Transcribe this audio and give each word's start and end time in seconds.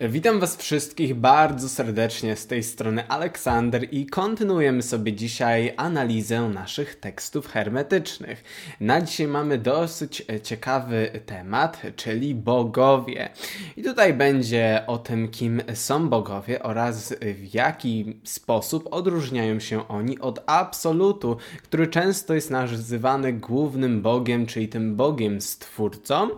Witam 0.00 0.40
Was 0.40 0.56
wszystkich 0.56 1.14
bardzo 1.14 1.68
serdecznie 1.68 2.36
z 2.36 2.46
tej 2.46 2.62
strony 2.62 3.08
Aleksander 3.08 3.88
i 3.90 4.06
kontynuujemy 4.06 4.82
sobie 4.82 5.12
dzisiaj 5.12 5.74
analizę 5.76 6.40
naszych 6.40 6.94
tekstów 6.94 7.46
hermetycznych. 7.46 8.44
Na 8.80 9.00
dzisiaj 9.00 9.28
mamy 9.28 9.58
dosyć 9.58 10.26
ciekawy 10.42 11.10
temat, 11.26 11.82
czyli 11.96 12.34
bogowie. 12.34 13.28
I 13.76 13.82
tutaj 13.82 14.14
będzie 14.14 14.84
o 14.86 14.98
tym, 14.98 15.28
kim 15.28 15.62
są 15.74 16.08
bogowie 16.08 16.62
oraz 16.62 17.14
w 17.20 17.54
jaki 17.54 18.20
sposób 18.24 18.88
odróżniają 18.90 19.60
się 19.60 19.88
oni 19.88 20.18
od 20.18 20.42
absolutu, 20.46 21.36
który 21.62 21.86
często 21.86 22.34
jest 22.34 22.50
nazywany 22.50 23.32
głównym 23.32 24.02
bogiem, 24.02 24.46
czyli 24.46 24.68
tym 24.68 24.96
bogiem 24.96 25.40
stwórcą 25.40 26.28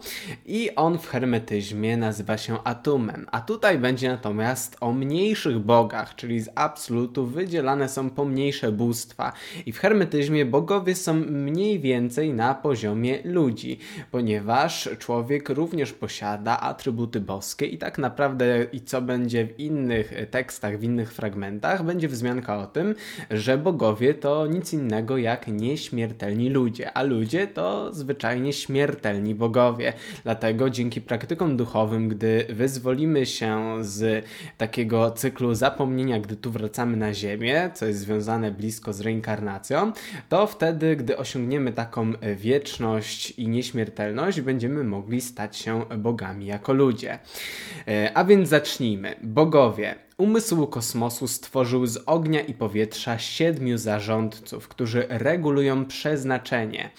i 0.47 0.75
on 0.77 0.99
w 0.99 1.07
hermetyzmie 1.07 1.97
nazywa 1.97 2.39
się 2.39 2.65
atumem. 2.65 3.27
Tutaj 3.51 3.79
będzie 3.79 4.09
natomiast 4.09 4.77
o 4.81 4.93
mniejszych 4.93 5.59
bogach, 5.59 6.15
czyli 6.15 6.41
z 6.41 6.49
absolutu 6.55 7.27
wydzielane 7.27 7.89
są 7.89 8.11
pomniejsze 8.11 8.73
bóstwa. 8.73 9.33
I 9.67 9.73
w 9.73 9.79
hermetyzmie 9.79 10.45
bogowie 10.47 10.95
są 10.95 11.15
mniej 11.15 11.81
więcej 11.81 12.33
na 12.33 12.55
poziomie 12.55 13.19
ludzi, 13.25 13.79
ponieważ 14.11 14.89
człowiek 14.99 15.49
również 15.49 15.93
posiada 15.93 16.61
atrybuty 16.61 17.21
boskie 17.21 17.67
i 17.67 17.79
tak 17.79 17.99
naprawdę 17.99 18.67
i 18.73 18.81
co 18.81 19.03
będzie 19.03 19.47
w 19.47 19.61
innych 19.61 20.13
tekstach, 20.31 20.79
w 20.79 20.83
innych 20.83 21.13
fragmentach, 21.13 21.85
będzie 21.85 22.09
wzmianka 22.09 22.59
o 22.59 22.67
tym, 22.67 22.95
że 23.31 23.59
bogowie 23.59 24.15
to 24.15 24.47
nic 24.47 24.73
innego 24.73 25.19
jak 25.19 25.49
nieśmiertelni 25.49 26.51
ludzie, 26.51 26.93
a 26.93 27.03
ludzie 27.03 27.47
to 27.47 27.95
zwyczajnie 27.95 28.53
śmiertelni 28.53 29.35
bogowie. 29.35 29.93
Dlatego 30.23 30.71
dzięki 30.71 31.01
praktykom 31.01 31.57
duchowym, 31.57 32.09
gdy 32.09 32.47
wyzwolimy 32.49 33.27
się 33.27 33.40
z 33.81 34.27
takiego 34.59 35.11
cyklu 35.11 35.55
zapomnienia, 35.55 36.21
gdy 36.21 36.37
tu 36.37 36.51
wracamy 36.51 36.97
na 36.97 37.15
Ziemię, 37.15 37.71
co 37.75 37.87
jest 37.87 37.99
związane 38.01 38.51
blisko 38.51 38.93
z 38.93 39.01
reinkarnacją, 39.01 39.93
to 40.29 40.47
wtedy, 40.47 40.97
gdy 40.97 41.17
osiągniemy 41.17 41.73
taką 41.73 42.13
wieczność 42.37 43.31
i 43.31 43.49
nieśmiertelność, 43.49 44.41
będziemy 44.41 44.85
mogli 44.85 45.21
stać 45.21 45.57
się 45.57 45.85
bogami 45.99 46.47
jako 46.47 46.73
ludzie. 46.73 47.19
E, 47.89 48.11
a 48.15 48.25
więc 48.25 48.49
zacznijmy. 48.49 49.15
Bogowie 49.23 49.95
Umysł 50.21 50.67
kosmosu 50.67 51.29
stworzył 51.29 51.87
z 51.87 51.99
ognia 52.07 52.41
i 52.41 52.55
powietrza 52.55 53.19
siedmiu 53.19 53.79
zarządców, 53.79 54.69
którzy 54.69 55.07
regulują 55.09 55.87
przeznaczenie. 55.87 56.91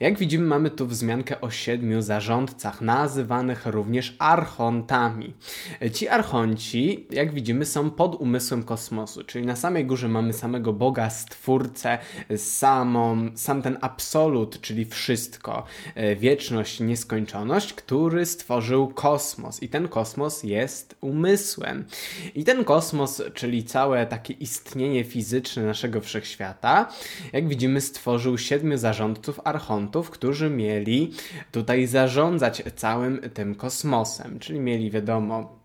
Jak 0.00 0.18
widzimy, 0.18 0.46
mamy 0.46 0.70
tu 0.70 0.86
wzmiankę 0.86 1.40
o 1.40 1.50
siedmiu 1.50 2.02
zarządcach, 2.02 2.80
nazywanych 2.80 3.66
również 3.66 4.16
archontami. 4.18 5.34
Ci 5.92 6.08
archonci, 6.08 7.06
jak 7.10 7.34
widzimy, 7.34 7.66
są 7.66 7.90
pod 7.90 8.14
umysłem 8.14 8.62
kosmosu, 8.62 9.24
czyli 9.24 9.46
na 9.46 9.56
samej 9.56 9.86
górze 9.86 10.08
mamy 10.08 10.32
samego 10.32 10.72
Boga, 10.72 11.10
Stwórcę, 11.10 11.98
samą, 12.36 13.30
sam 13.34 13.62
ten 13.62 13.78
absolut, 13.80 14.60
czyli 14.60 14.84
wszystko, 14.84 15.64
e, 15.94 16.16
wieczność, 16.16 16.80
nieskończoność, 16.80 17.74
który 17.74 18.26
stworzył 18.26 18.88
kosmos. 18.88 19.62
I 19.62 19.68
ten 19.68 19.88
kosmos 19.88 20.42
jest 20.42 20.96
umysłem. 21.00 21.84
I 22.34 22.44
ten 22.54 22.64
kosmos, 22.64 23.22
czyli 23.34 23.64
całe 23.64 24.06
takie 24.06 24.34
istnienie 24.34 25.04
fizyczne 25.04 25.62
naszego 25.62 26.00
wszechświata, 26.00 26.88
jak 27.32 27.48
widzimy, 27.48 27.80
stworzył 27.80 28.38
siedmiu 28.38 28.78
zarządców 28.78 29.40
archontów, 29.44 30.10
którzy 30.10 30.50
mieli 30.50 31.12
tutaj 31.52 31.86
zarządzać 31.86 32.62
całym 32.76 33.20
tym 33.34 33.54
kosmosem, 33.54 34.38
czyli 34.38 34.60
mieli 34.60 34.90
wiadomo 34.90 35.59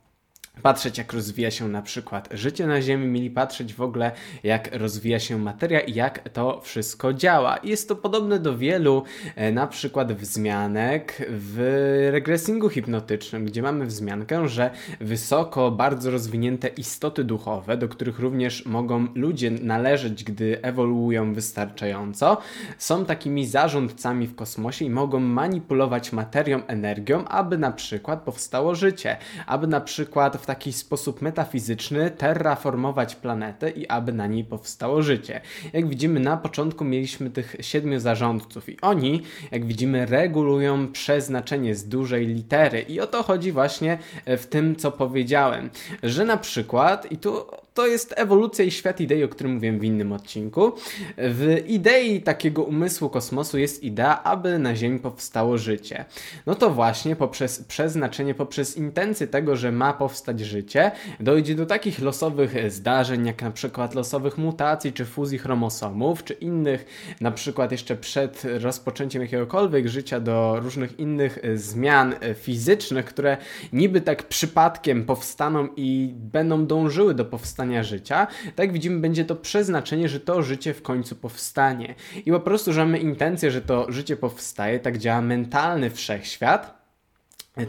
patrzeć, 0.61 0.97
jak 0.97 1.13
rozwija 1.13 1.51
się 1.51 1.67
na 1.67 1.81
przykład 1.81 2.29
życie 2.31 2.67
na 2.67 2.81
Ziemi, 2.81 3.07
mieli 3.07 3.29
patrzeć 3.29 3.73
w 3.73 3.81
ogóle, 3.81 4.11
jak 4.43 4.75
rozwija 4.75 5.19
się 5.19 5.37
materia 5.37 5.79
i 5.79 5.93
jak 5.93 6.29
to 6.29 6.61
wszystko 6.61 7.13
działa. 7.13 7.59
Jest 7.63 7.87
to 7.87 7.95
podobne 7.95 8.39
do 8.39 8.57
wielu 8.57 9.03
e, 9.35 9.51
na 9.51 9.67
przykład 9.67 10.13
wzmianek 10.13 11.25
w 11.29 12.09
regresingu 12.11 12.69
hipnotycznym, 12.69 13.45
gdzie 13.45 13.61
mamy 13.61 13.85
wzmiankę, 13.85 14.47
że 14.47 14.69
wysoko, 14.99 15.71
bardzo 15.71 16.11
rozwinięte 16.11 16.67
istoty 16.67 17.23
duchowe, 17.23 17.77
do 17.77 17.89
których 17.89 18.19
również 18.19 18.65
mogą 18.65 19.07
ludzie 19.15 19.51
należeć, 19.51 20.23
gdy 20.23 20.61
ewoluują 20.61 21.33
wystarczająco, 21.33 22.37
są 22.77 23.05
takimi 23.05 23.47
zarządcami 23.47 24.27
w 24.27 24.35
kosmosie 24.35 24.85
i 24.85 24.89
mogą 24.89 25.19
manipulować 25.19 26.13
materią, 26.13 26.67
energią, 26.67 27.27
aby 27.27 27.57
na 27.57 27.71
przykład 27.71 28.21
powstało 28.21 28.75
życie, 28.75 29.17
aby 29.45 29.67
na 29.67 29.81
przykład 29.81 30.37
w 30.45 30.47
taki 30.47 30.73
sposób 30.73 31.21
metafizyczny 31.21 32.11
terraformować 32.11 33.15
planetę 33.15 33.69
i 33.69 33.87
aby 33.87 34.13
na 34.13 34.27
niej 34.27 34.43
powstało 34.43 35.01
życie. 35.01 35.41
Jak 35.73 35.89
widzimy, 35.89 36.19
na 36.19 36.37
początku 36.37 36.83
mieliśmy 36.83 37.29
tych 37.29 37.55
siedmiu 37.61 37.99
zarządców 37.99 38.69
i 38.69 38.81
oni, 38.81 39.21
jak 39.51 39.65
widzimy, 39.65 40.05
regulują 40.05 40.91
przeznaczenie 40.91 41.75
z 41.75 41.87
dużej 41.87 42.27
litery. 42.27 42.81
I 42.81 42.99
o 42.99 43.07
to 43.07 43.23
chodzi 43.23 43.51
właśnie 43.51 43.97
w 44.25 44.45
tym, 44.45 44.75
co 44.75 44.91
powiedziałem, 44.91 45.69
że 46.03 46.25
na 46.25 46.37
przykład, 46.37 47.11
i 47.11 47.17
tu 47.17 47.45
to 47.75 47.87
jest 47.87 48.13
ewolucja 48.17 48.65
i 48.65 48.71
świat 48.71 49.01
idei, 49.01 49.23
o 49.23 49.27
którym 49.27 49.53
mówiłem 49.53 49.79
w 49.79 49.83
innym 49.83 50.11
odcinku. 50.11 50.71
W 51.17 51.63
idei 51.67 52.21
takiego 52.21 52.63
umysłu 52.63 53.09
kosmosu 53.09 53.57
jest 53.57 53.83
idea, 53.83 54.23
aby 54.23 54.59
na 54.59 54.75
Ziemi 54.75 54.99
powstało 54.99 55.57
życie. 55.57 56.05
No 56.45 56.55
to 56.55 56.69
właśnie 56.69 57.15
poprzez 57.15 57.63
przeznaczenie, 57.63 58.35
poprzez 58.35 58.77
intencję 58.77 59.27
tego, 59.27 59.55
że 59.55 59.71
ma 59.71 59.93
powstać 59.93 60.39
życie, 60.39 60.91
dojdzie 61.19 61.55
do 61.55 61.65
takich 61.65 61.99
losowych 61.99 62.71
zdarzeń, 62.71 63.25
jak 63.25 63.41
na 63.41 63.51
przykład 63.51 63.95
losowych 63.95 64.37
mutacji, 64.37 64.93
czy 64.93 65.05
fuzji 65.05 65.37
chromosomów, 65.37 66.23
czy 66.23 66.33
innych, 66.33 66.85
na 67.21 67.31
przykład 67.31 67.71
jeszcze 67.71 67.95
przed 67.95 68.43
rozpoczęciem 68.59 69.21
jakiegokolwiek 69.21 69.87
życia, 69.87 70.19
do 70.19 70.59
różnych 70.59 70.99
innych 70.99 71.39
zmian 71.55 72.15
fizycznych, 72.35 73.05
które 73.05 73.37
niby 73.73 74.01
tak 74.01 74.23
przypadkiem 74.23 75.05
powstaną 75.05 75.67
i 75.75 76.13
będą 76.15 76.65
dążyły 76.65 77.13
do 77.13 77.25
powstania 77.25 77.64
powstania 77.65 77.83
życia, 77.83 78.27
tak 78.55 78.71
widzimy, 78.71 78.99
będzie 78.99 79.25
to 79.25 79.35
przeznaczenie, 79.35 80.09
że 80.09 80.19
to 80.19 80.43
życie 80.43 80.73
w 80.73 80.81
końcu 80.81 81.15
powstanie. 81.15 81.95
I 82.25 82.31
po 82.31 82.39
prostu, 82.39 82.73
że 82.73 82.85
mamy 82.85 82.99
intencję, 82.99 83.51
że 83.51 83.61
to 83.61 83.91
życie 83.91 84.17
powstaje, 84.17 84.79
tak 84.79 84.97
działa 84.97 85.21
mentalny 85.21 85.89
wszechświat 85.89 86.84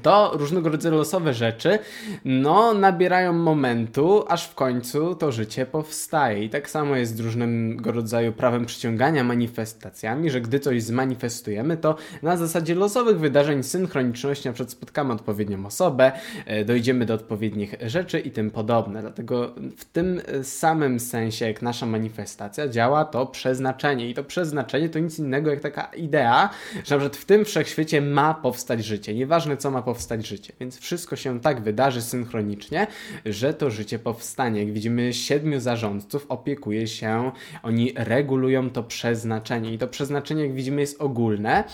to 0.03 0.31
różnego 0.35 0.69
rodzaju 0.69 0.97
losowe 0.97 1.35
rzeczy, 1.35 1.79
no, 2.25 2.75
nabierają 2.75 3.33
momentu, 3.33 4.25
aż 4.29 4.49
w 4.49 4.55
końcu 4.55 5.15
to 5.15 5.33
życie 5.33 5.67
powstaje. 5.67 6.45
I 6.45 6.51
tak 6.51 6.71
samo 6.71 6.97
jest 6.97 7.17
z 7.17 7.21
różnego 7.21 7.93
rodzaju 7.93 8.33
prawem 8.33 8.67
przyciągania, 8.67 9.25
manifestacjami, 9.25 10.31
że 10.31 10.41
gdy 10.41 10.61
coś 10.61 10.83
zmanifestujemy, 10.83 11.77
to 11.77 11.97
na 12.23 12.37
zasadzie 12.37 12.75
losowych 12.75 13.21
wydarzeń, 13.21 13.63
synchroniczności, 13.63 14.49
na 14.49 14.53
przykład 14.53 14.71
spotkamy 14.71 15.13
odpowiednią 15.13 15.67
osobę, 15.67 16.13
e, 16.47 16.65
dojdziemy 16.65 17.07
do 17.07 17.15
odpowiednich 17.15 17.75
rzeczy 17.81 18.21
i 18.21 18.31
tym 18.31 18.51
podobne. 18.51 19.01
Dlatego 19.01 19.55
w 19.77 19.85
tym 19.85 20.21
samym 20.43 21.01
sensie, 21.01 21.47
jak 21.47 21.63
nasza 21.63 21.87
manifestacja, 21.87 22.69
działa 22.69 23.05
to 23.05 23.27
przeznaczenie. 23.27 24.11
I 24.11 24.15
to 24.15 24.25
przeznaczenie 24.25 24.89
to 24.89 24.99
nic 24.99 25.19
innego 25.19 25.51
jak 25.51 25.61
taka 25.61 25.83
idea, 25.85 26.51
że 26.85 26.95
na 26.95 27.01
przykład 27.01 27.17
w 27.17 27.25
tym 27.25 27.45
wszechświecie 27.45 28.01
ma 28.01 28.35
powstać 28.35 28.85
życie. 28.85 29.15
Nieważne 29.15 29.57
co 29.57 29.71
ma 29.71 29.76
powstać 29.83 30.27
życie. 30.27 30.53
Więc 30.61 30.79
wszystko 30.79 31.17
się 31.17 31.41
tak 31.41 31.61
wydarzy 31.63 32.03
synchronicznie, 32.03 32.87
że 33.25 33.55
to 33.55 33.71
życie 33.71 33.99
powstanie. 33.99 34.61
Jak 34.61 34.73
widzimy, 34.73 35.15
siedmiu 35.15 35.61
zarządców 35.61 36.27
opiekuje 36.29 36.87
się, 36.87 37.33
oni 37.63 37.93
regulują 37.97 38.71
to 38.71 38.83
przeznaczenie. 38.83 39.73
I 39.73 39.79
to 39.79 39.89
przeznaczenie, 39.89 40.43
jak 40.43 40.55
widzimy, 40.55 40.81
jest 40.81 41.01
ogólne. 41.01 41.65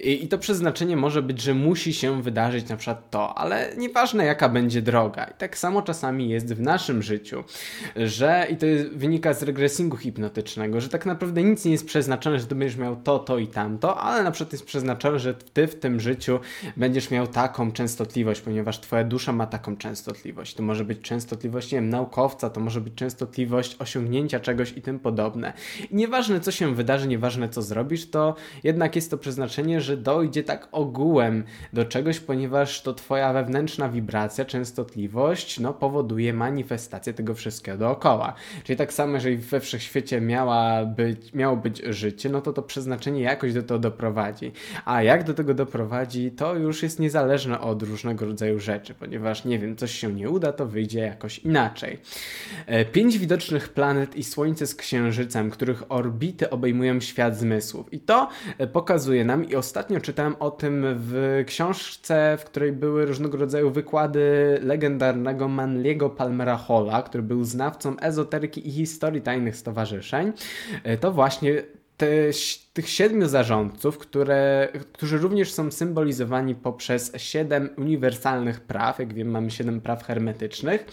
I, 0.00 0.24
i 0.24 0.28
to 0.28 0.38
przeznaczenie 0.38 0.96
może 0.96 1.22
być, 1.22 1.42
że 1.42 1.54
musi 1.54 1.94
się 1.94 2.22
wydarzyć 2.22 2.68
na 2.68 2.76
przykład 2.76 3.10
to, 3.10 3.38
ale 3.38 3.76
nieważne 3.76 4.24
jaka 4.24 4.48
będzie 4.48 4.82
droga. 4.82 5.24
I 5.24 5.34
tak 5.38 5.58
samo 5.58 5.82
czasami 5.82 6.28
jest 6.28 6.54
w 6.54 6.60
naszym 6.60 7.02
życiu, 7.02 7.44
że, 7.96 8.46
i 8.50 8.56
to 8.56 8.66
jest, 8.66 8.88
wynika 8.88 9.34
z 9.34 9.42
regresingu 9.42 9.96
hipnotycznego, 9.96 10.80
że 10.80 10.88
tak 10.88 11.06
naprawdę 11.06 11.42
nic 11.42 11.64
nie 11.64 11.72
jest 11.72 11.86
przeznaczone, 11.86 12.38
że 12.38 12.46
ty 12.46 12.54
będziesz 12.54 12.78
miał 12.78 12.96
to, 12.96 13.18
to 13.18 13.38
i 13.38 13.46
tamto, 13.46 14.00
ale 14.00 14.22
na 14.22 14.30
przykład 14.30 14.52
jest 14.52 14.64
przeznaczone, 14.64 15.18
że 15.18 15.34
ty 15.34 15.66
w 15.66 15.74
tym 15.74 16.00
życiu 16.00 16.40
będziesz 16.76 17.10
miał 17.10 17.26
tak 17.26 17.43
taką 17.44 17.72
częstotliwość, 17.72 18.40
ponieważ 18.40 18.80
Twoja 18.80 19.04
dusza 19.04 19.32
ma 19.32 19.46
taką 19.46 19.76
częstotliwość. 19.76 20.54
To 20.54 20.62
może 20.62 20.84
być 20.84 21.00
częstotliwość, 21.00 21.72
nie 21.72 21.78
wiem, 21.78 21.88
naukowca, 21.88 22.50
to 22.50 22.60
może 22.60 22.80
być 22.80 22.94
częstotliwość 22.94 23.76
osiągnięcia 23.78 24.40
czegoś 24.40 24.72
i 24.76 24.82
tym 24.82 24.98
podobne. 24.98 25.52
I 25.90 25.96
nieważne, 25.96 26.40
co 26.40 26.50
się 26.50 26.74
wydarzy, 26.74 27.08
nieważne, 27.08 27.48
co 27.48 27.62
zrobisz, 27.62 28.10
to 28.10 28.34
jednak 28.62 28.96
jest 28.96 29.10
to 29.10 29.18
przeznaczenie, 29.18 29.80
że 29.80 29.96
dojdzie 29.96 30.42
tak 30.42 30.68
ogółem 30.72 31.44
do 31.72 31.84
czegoś, 31.84 32.20
ponieważ 32.20 32.82
to 32.82 32.94
Twoja 32.94 33.32
wewnętrzna 33.32 33.88
wibracja, 33.88 34.44
częstotliwość, 34.44 35.60
no, 35.60 35.74
powoduje 35.74 36.32
manifestację 36.32 37.14
tego 37.14 37.34
wszystkiego 37.34 37.78
dookoła. 37.78 38.34
Czyli 38.64 38.76
tak 38.76 38.92
samo, 38.92 39.14
jeżeli 39.14 39.36
we 39.36 39.60
wszechświecie 39.60 40.20
miała 40.20 40.84
być, 40.84 41.34
miało 41.34 41.56
być 41.56 41.82
życie, 41.84 42.28
no 42.28 42.40
to 42.40 42.52
to 42.52 42.62
przeznaczenie 42.62 43.20
jakoś 43.20 43.52
do 43.52 43.62
tego 43.62 43.78
doprowadzi. 43.78 44.52
A 44.84 45.02
jak 45.02 45.24
do 45.24 45.34
tego 45.34 45.54
doprowadzi, 45.54 46.30
to 46.30 46.54
już 46.54 46.82
jest 46.82 47.00
niezależne 47.00 47.33
niezależne 47.34 47.60
od 47.60 47.82
różnego 47.82 48.26
rodzaju 48.26 48.60
rzeczy, 48.60 48.94
ponieważ 48.94 49.44
nie 49.44 49.58
wiem, 49.58 49.76
coś 49.76 49.90
się 49.90 50.12
nie 50.12 50.30
uda, 50.30 50.52
to 50.52 50.66
wyjdzie 50.66 51.00
jakoś 51.00 51.38
inaczej. 51.38 51.98
E, 52.66 52.84
pięć 52.84 53.18
widocznych 53.18 53.68
planet 53.68 54.16
i 54.16 54.24
Słońce 54.24 54.66
z 54.66 54.74
Księżycem, 54.74 55.50
których 55.50 55.92
orbity 55.92 56.50
obejmują 56.50 57.00
świat 57.00 57.36
zmysłów. 57.36 57.92
I 57.92 58.00
to 58.00 58.28
e, 58.58 58.66
pokazuje 58.66 59.24
nam, 59.24 59.44
i 59.44 59.56
ostatnio 59.56 60.00
czytałem 60.00 60.36
o 60.40 60.50
tym 60.50 60.84
w 60.88 61.42
książce, 61.46 62.38
w 62.40 62.44
której 62.44 62.72
były 62.72 63.06
różnego 63.06 63.38
rodzaju 63.38 63.70
wykłady 63.70 64.20
legendarnego 64.62 65.48
Manliego 65.48 66.10
Palmera 66.10 66.56
Halla, 66.56 67.02
który 67.02 67.22
był 67.22 67.44
znawcą 67.44 67.96
ezoteryki 68.00 68.68
i 68.68 68.72
historii 68.72 69.22
tajnych 69.22 69.56
stowarzyszeń. 69.56 70.32
E, 70.84 70.96
to 70.96 71.12
właśnie 71.12 71.62
te, 71.96 72.32
tych 72.74 72.88
siedmiu 72.88 73.28
zarządców, 73.28 73.98
które, 73.98 74.68
którzy 74.92 75.18
również 75.18 75.52
są 75.52 75.70
symbolizowani 75.70 76.54
poprzez 76.54 77.12
siedem 77.16 77.68
uniwersalnych 77.76 78.60
praw, 78.60 78.98
jak 78.98 79.14
wiem, 79.14 79.30
mamy 79.30 79.50
siedem 79.50 79.80
praw 79.80 80.04
hermetycznych, 80.04 80.86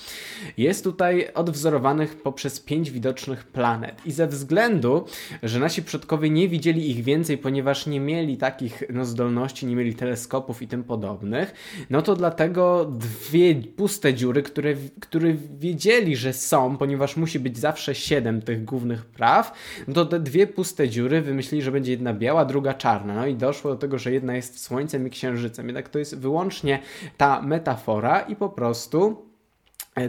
jest 0.57 0.83
tutaj 0.83 1.27
odwzorowanych 1.33 2.21
poprzez 2.21 2.59
pięć 2.59 2.91
widocznych 2.91 3.43
planet. 3.43 4.05
I 4.05 4.11
ze 4.11 4.27
względu, 4.27 5.05
że 5.43 5.59
nasi 5.59 5.83
przodkowie 5.83 6.29
nie 6.29 6.49
widzieli 6.49 6.91
ich 6.91 7.03
więcej, 7.03 7.37
ponieważ 7.37 7.87
nie 7.87 7.99
mieli 7.99 8.37
takich 8.37 8.83
no, 8.89 9.05
zdolności, 9.05 9.65
nie 9.65 9.75
mieli 9.75 9.95
teleskopów 9.95 10.61
i 10.61 10.67
tym 10.67 10.83
podobnych, 10.83 11.53
no 11.89 12.01
to 12.01 12.15
dlatego 12.15 12.85
dwie 12.85 13.55
puste 13.55 14.13
dziury, 14.13 14.43
które, 14.43 14.73
które 14.99 15.33
wiedzieli, 15.59 16.15
że 16.15 16.33
są, 16.33 16.77
ponieważ 16.77 17.17
musi 17.17 17.39
być 17.39 17.57
zawsze 17.57 17.95
siedem 17.95 18.41
tych 18.41 18.65
głównych 18.65 19.05
praw, 19.05 19.53
no 19.87 19.93
to 19.93 20.05
te 20.05 20.19
dwie 20.19 20.47
puste 20.47 20.89
dziury 20.89 21.21
wymyślili, 21.21 21.61
że 21.63 21.70
będzie 21.71 21.91
jedna 21.91 22.13
biała, 22.13 22.45
druga 22.45 22.73
czarna. 22.73 23.13
No 23.13 23.27
i 23.27 23.35
doszło 23.35 23.71
do 23.71 23.77
tego, 23.77 23.97
że 23.97 24.11
jedna 24.11 24.35
jest 24.35 24.59
Słońcem 24.59 25.07
i 25.07 25.09
Księżycem. 25.09 25.67
Jednak 25.67 25.89
to 25.89 25.99
jest 25.99 26.19
wyłącznie 26.19 26.79
ta 27.17 27.41
metafora 27.41 28.19
i 28.19 28.35
po 28.35 28.49
prostu 28.49 29.30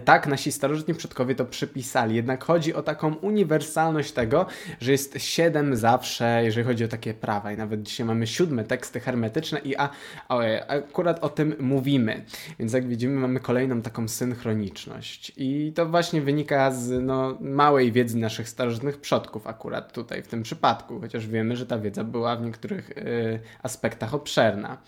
tak, 0.05 0.27
nasi 0.27 0.53
starożytni 0.53 0.95
przodkowie 0.95 1.35
to 1.35 1.45
przypisali, 1.45 2.17
jednak 2.17 2.45
chodzi 2.45 2.75
o 2.75 2.83
taką 2.83 3.15
uniwersalność 3.15 4.13
tego, 4.13 4.47
że 4.81 4.93
jest 4.93 5.15
siedem 5.19 5.77
zawsze, 5.77 6.41
jeżeli 6.45 6.67
chodzi 6.67 6.85
o 6.85 6.89
takie 6.89 7.15
prawa. 7.15 7.53
I 7.53 7.57
nawet 7.57 7.83
dzisiaj 7.83 8.07
mamy 8.07 8.27
siódme 8.27 8.65
teksty 8.65 9.01
hermetyczne 9.01 9.59
i 9.59 9.77
a, 9.77 9.91
a, 10.29 10.39
akurat 10.69 11.25
o 11.25 11.29
tym 11.29 11.55
mówimy. 11.61 12.25
Więc 12.59 12.73
jak 12.73 12.89
widzimy, 12.89 13.21
mamy 13.21 13.41
kolejną 13.41 13.83
taką 13.83 14.09
synchroniczność. 14.09 15.33
I 15.37 15.73
to 15.75 15.87
właśnie 15.87 16.21
wynika 16.21 16.71
z 16.71 17.05
no, 17.05 17.39
małej 17.41 17.93
wiedzy 17.93 18.19
naszych 18.19 18.49
starożytnych 18.49 19.01
przodków, 19.01 19.47
akurat 19.47 19.93
tutaj 19.93 20.23
w 20.23 20.29
tym 20.29 20.43
przypadku, 20.43 21.01
chociaż 21.01 21.27
wiemy, 21.27 21.57
że 21.57 21.67
ta 21.67 21.79
wiedza 21.79 22.05
była 22.05 22.37
w 22.37 22.43
niektórych 22.43 22.91
y, 22.91 23.41
aspektach 23.63 24.15
obszerna. 24.15 24.79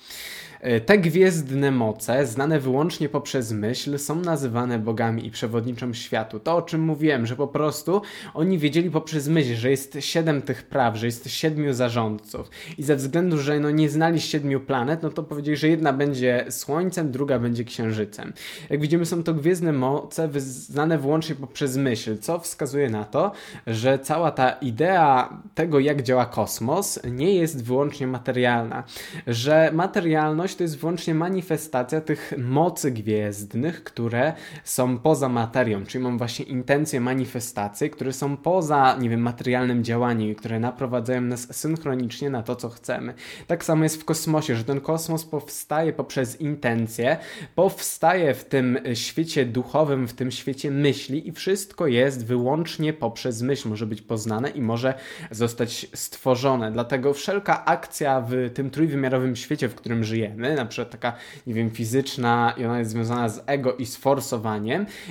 E, 0.64 0.80
te 0.80 0.98
gwiezdne 0.98 1.70
moce, 1.70 2.26
znane 2.26 2.60
wyłącznie 2.60 3.08
poprzez 3.08 3.52
myśl, 3.52 3.98
są 3.98 4.14
nazywane 4.14 4.78
bogami 4.84 5.26
i 5.26 5.30
przewodniczą 5.30 5.94
światu. 5.94 6.40
To, 6.40 6.56
o 6.56 6.62
czym 6.62 6.80
mówiłem, 6.80 7.26
że 7.26 7.36
po 7.36 7.48
prostu 7.48 8.02
oni 8.34 8.58
wiedzieli 8.58 8.90
poprzez 8.90 9.28
myśl, 9.28 9.54
że 9.54 9.70
jest 9.70 9.96
siedem 10.00 10.42
tych 10.42 10.62
praw, 10.62 10.96
że 10.96 11.06
jest 11.06 11.30
siedmiu 11.30 11.72
zarządców. 11.72 12.50
I 12.78 12.82
ze 12.82 12.96
względu, 12.96 13.38
że 13.38 13.60
no, 13.60 13.70
nie 13.70 13.90
znali 13.90 14.20
siedmiu 14.20 14.60
planet, 14.60 15.02
no 15.02 15.10
to 15.10 15.22
powiedzieli, 15.22 15.56
że 15.56 15.68
jedna 15.68 15.92
będzie 15.92 16.44
Słońcem, 16.50 17.10
druga 17.10 17.38
będzie 17.38 17.64
Księżycem. 17.64 18.32
Jak 18.70 18.80
widzimy, 18.80 19.06
są 19.06 19.22
to 19.22 19.34
gwiezdne 19.34 19.72
moce 19.72 20.28
znane 20.40 20.98
wyłącznie 20.98 21.34
poprzez 21.34 21.76
myśl, 21.76 22.18
co 22.18 22.38
wskazuje 22.38 22.90
na 22.90 23.04
to, 23.04 23.32
że 23.66 23.98
cała 23.98 24.30
ta 24.30 24.50
idea 24.50 25.40
tego, 25.54 25.80
jak 25.80 26.02
działa 26.02 26.26
kosmos, 26.26 27.00
nie 27.10 27.34
jest 27.34 27.64
wyłącznie 27.64 28.06
materialna. 28.06 28.84
Że 29.26 29.70
materialność 29.72 30.56
to 30.56 30.62
jest 30.62 30.78
wyłącznie 30.78 31.14
manifestacja 31.14 32.00
tych 32.00 32.32
mocy 32.38 32.90
gwiezdnych, 32.90 33.84
które 33.84 34.32
są 34.74 34.98
poza 34.98 35.28
materią, 35.28 35.86
czyli 35.86 36.04
mam 36.04 36.18
właśnie 36.18 36.44
intencje, 36.44 37.00
manifestacje, 37.00 37.90
które 37.90 38.12
są 38.12 38.36
poza, 38.36 38.96
nie 39.00 39.10
wiem, 39.10 39.20
materialnym 39.20 39.84
działaniem, 39.84 40.34
które 40.34 40.60
naprowadzają 40.60 41.20
nas 41.20 41.56
synchronicznie 41.56 42.30
na 42.30 42.42
to, 42.42 42.56
co 42.56 42.68
chcemy. 42.68 43.14
Tak 43.46 43.64
samo 43.64 43.82
jest 43.82 44.00
w 44.00 44.04
kosmosie, 44.04 44.56
że 44.56 44.64
ten 44.64 44.80
kosmos 44.80 45.24
powstaje 45.24 45.92
poprzez 45.92 46.40
intencje, 46.40 47.16
powstaje 47.54 48.34
w 48.34 48.44
tym 48.44 48.78
świecie 48.94 49.46
duchowym, 49.46 50.08
w 50.08 50.12
tym 50.12 50.30
świecie 50.30 50.70
myśli 50.70 51.28
i 51.28 51.32
wszystko 51.32 51.86
jest 51.86 52.26
wyłącznie 52.26 52.92
poprzez 52.92 53.42
myśl, 53.42 53.68
może 53.68 53.86
być 53.86 54.02
poznane 54.02 54.50
i 54.50 54.60
może 54.60 54.94
zostać 55.30 55.86
stworzone. 55.94 56.72
Dlatego 56.72 57.14
wszelka 57.14 57.64
akcja 57.64 58.20
w 58.20 58.50
tym 58.54 58.70
trójwymiarowym 58.70 59.36
świecie, 59.36 59.68
w 59.68 59.74
którym 59.74 60.04
żyjemy, 60.04 60.54
na 60.54 60.66
przykład 60.66 60.90
taka, 60.90 61.12
nie 61.46 61.54
wiem, 61.54 61.70
fizyczna 61.70 62.54
i 62.56 62.64
ona 62.64 62.78
jest 62.78 62.90
związana 62.90 63.28
z 63.28 63.42
ego 63.46 63.76
i 63.76 63.86
z 63.86 63.96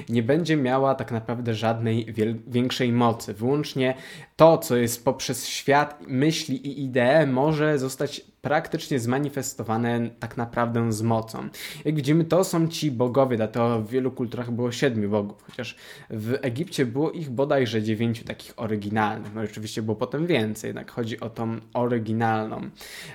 nie 0.09 0.23
będzie 0.23 0.57
miała 0.57 0.95
tak 0.95 1.11
naprawdę 1.11 1.53
żadnej 1.53 2.13
większej 2.47 2.91
mocy. 2.91 3.33
Wyłącznie 3.33 3.95
to, 4.35 4.57
co 4.57 4.75
jest 4.75 5.05
poprzez 5.05 5.47
świat 5.47 6.03
myśli 6.07 6.67
i 6.67 6.83
idee, 6.83 7.27
może 7.27 7.79
zostać 7.79 8.33
praktycznie 8.43 8.99
zmanifestowane 8.99 10.09
tak 10.19 10.37
naprawdę 10.37 10.93
z 10.93 11.01
mocą. 11.01 11.49
Jak 11.85 11.95
widzimy, 11.95 12.25
to 12.25 12.43
są 12.43 12.67
ci 12.67 12.91
bogowie, 12.91 13.37
dlatego 13.37 13.79
w 13.81 13.89
wielu 13.89 14.11
kulturach 14.11 14.51
było 14.51 14.71
siedmiu 14.71 15.09
bogów, 15.09 15.43
chociaż 15.43 15.75
w 16.09 16.37
Egipcie 16.41 16.85
było 16.85 17.11
ich 17.11 17.29
bodajże 17.29 17.83
dziewięciu 17.83 18.23
takich 18.23 18.53
oryginalnych. 18.55 19.33
No 19.33 19.41
oczywiście 19.41 19.81
było 19.81 19.95
potem 19.95 20.27
więcej, 20.27 20.67
jednak 20.67 20.91
chodzi 20.91 21.19
o 21.19 21.29
tą 21.29 21.59
oryginalną 21.73 22.69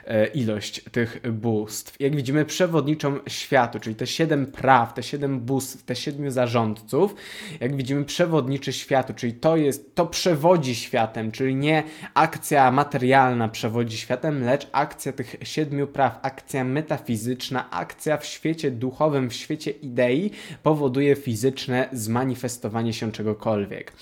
e, 0.04 0.26
ilość 0.26 0.84
tych 0.92 1.32
bóstw. 1.32 1.94
Jak 2.00 2.16
widzimy, 2.16 2.44
przewodniczą 2.44 3.18
światu, 3.26 3.80
czyli 3.80 3.96
te 3.96 4.06
siedem 4.06 4.46
praw, 4.46 4.94
te 4.94 5.02
siedem 5.02 5.40
bóstw, 5.40 5.82
te 5.82 5.96
siedmiu 5.96 6.30
zarządców, 6.30 7.14
jak 7.60 7.76
widzimy, 7.76 8.04
przewodniczy 8.04 8.72
światu, 8.72 9.14
czyli 9.14 9.32
to 9.32 9.56
jest, 9.56 9.94
to 9.94 10.06
przewodzi 10.06 10.74
światem, 11.08 11.32
czyli 11.32 11.54
nie 11.54 11.82
akcja 12.14 12.70
materialna 12.70 13.48
przewodzi 13.48 13.96
światem, 13.96 14.44
lecz 14.44 14.68
akcja 14.72 15.12
tych 15.12 15.36
siedmiu 15.42 15.86
praw, 15.86 16.18
akcja 16.22 16.64
metafizyczna, 16.64 17.70
akcja 17.70 18.16
w 18.16 18.26
świecie 18.26 18.70
duchowym, 18.70 19.30
w 19.30 19.34
świecie 19.34 19.70
idei 19.70 20.30
powoduje 20.62 21.16
fizyczne 21.16 21.88
zmanifestowanie 21.92 22.92
się 22.92 23.12
czegokolwiek. 23.12 23.92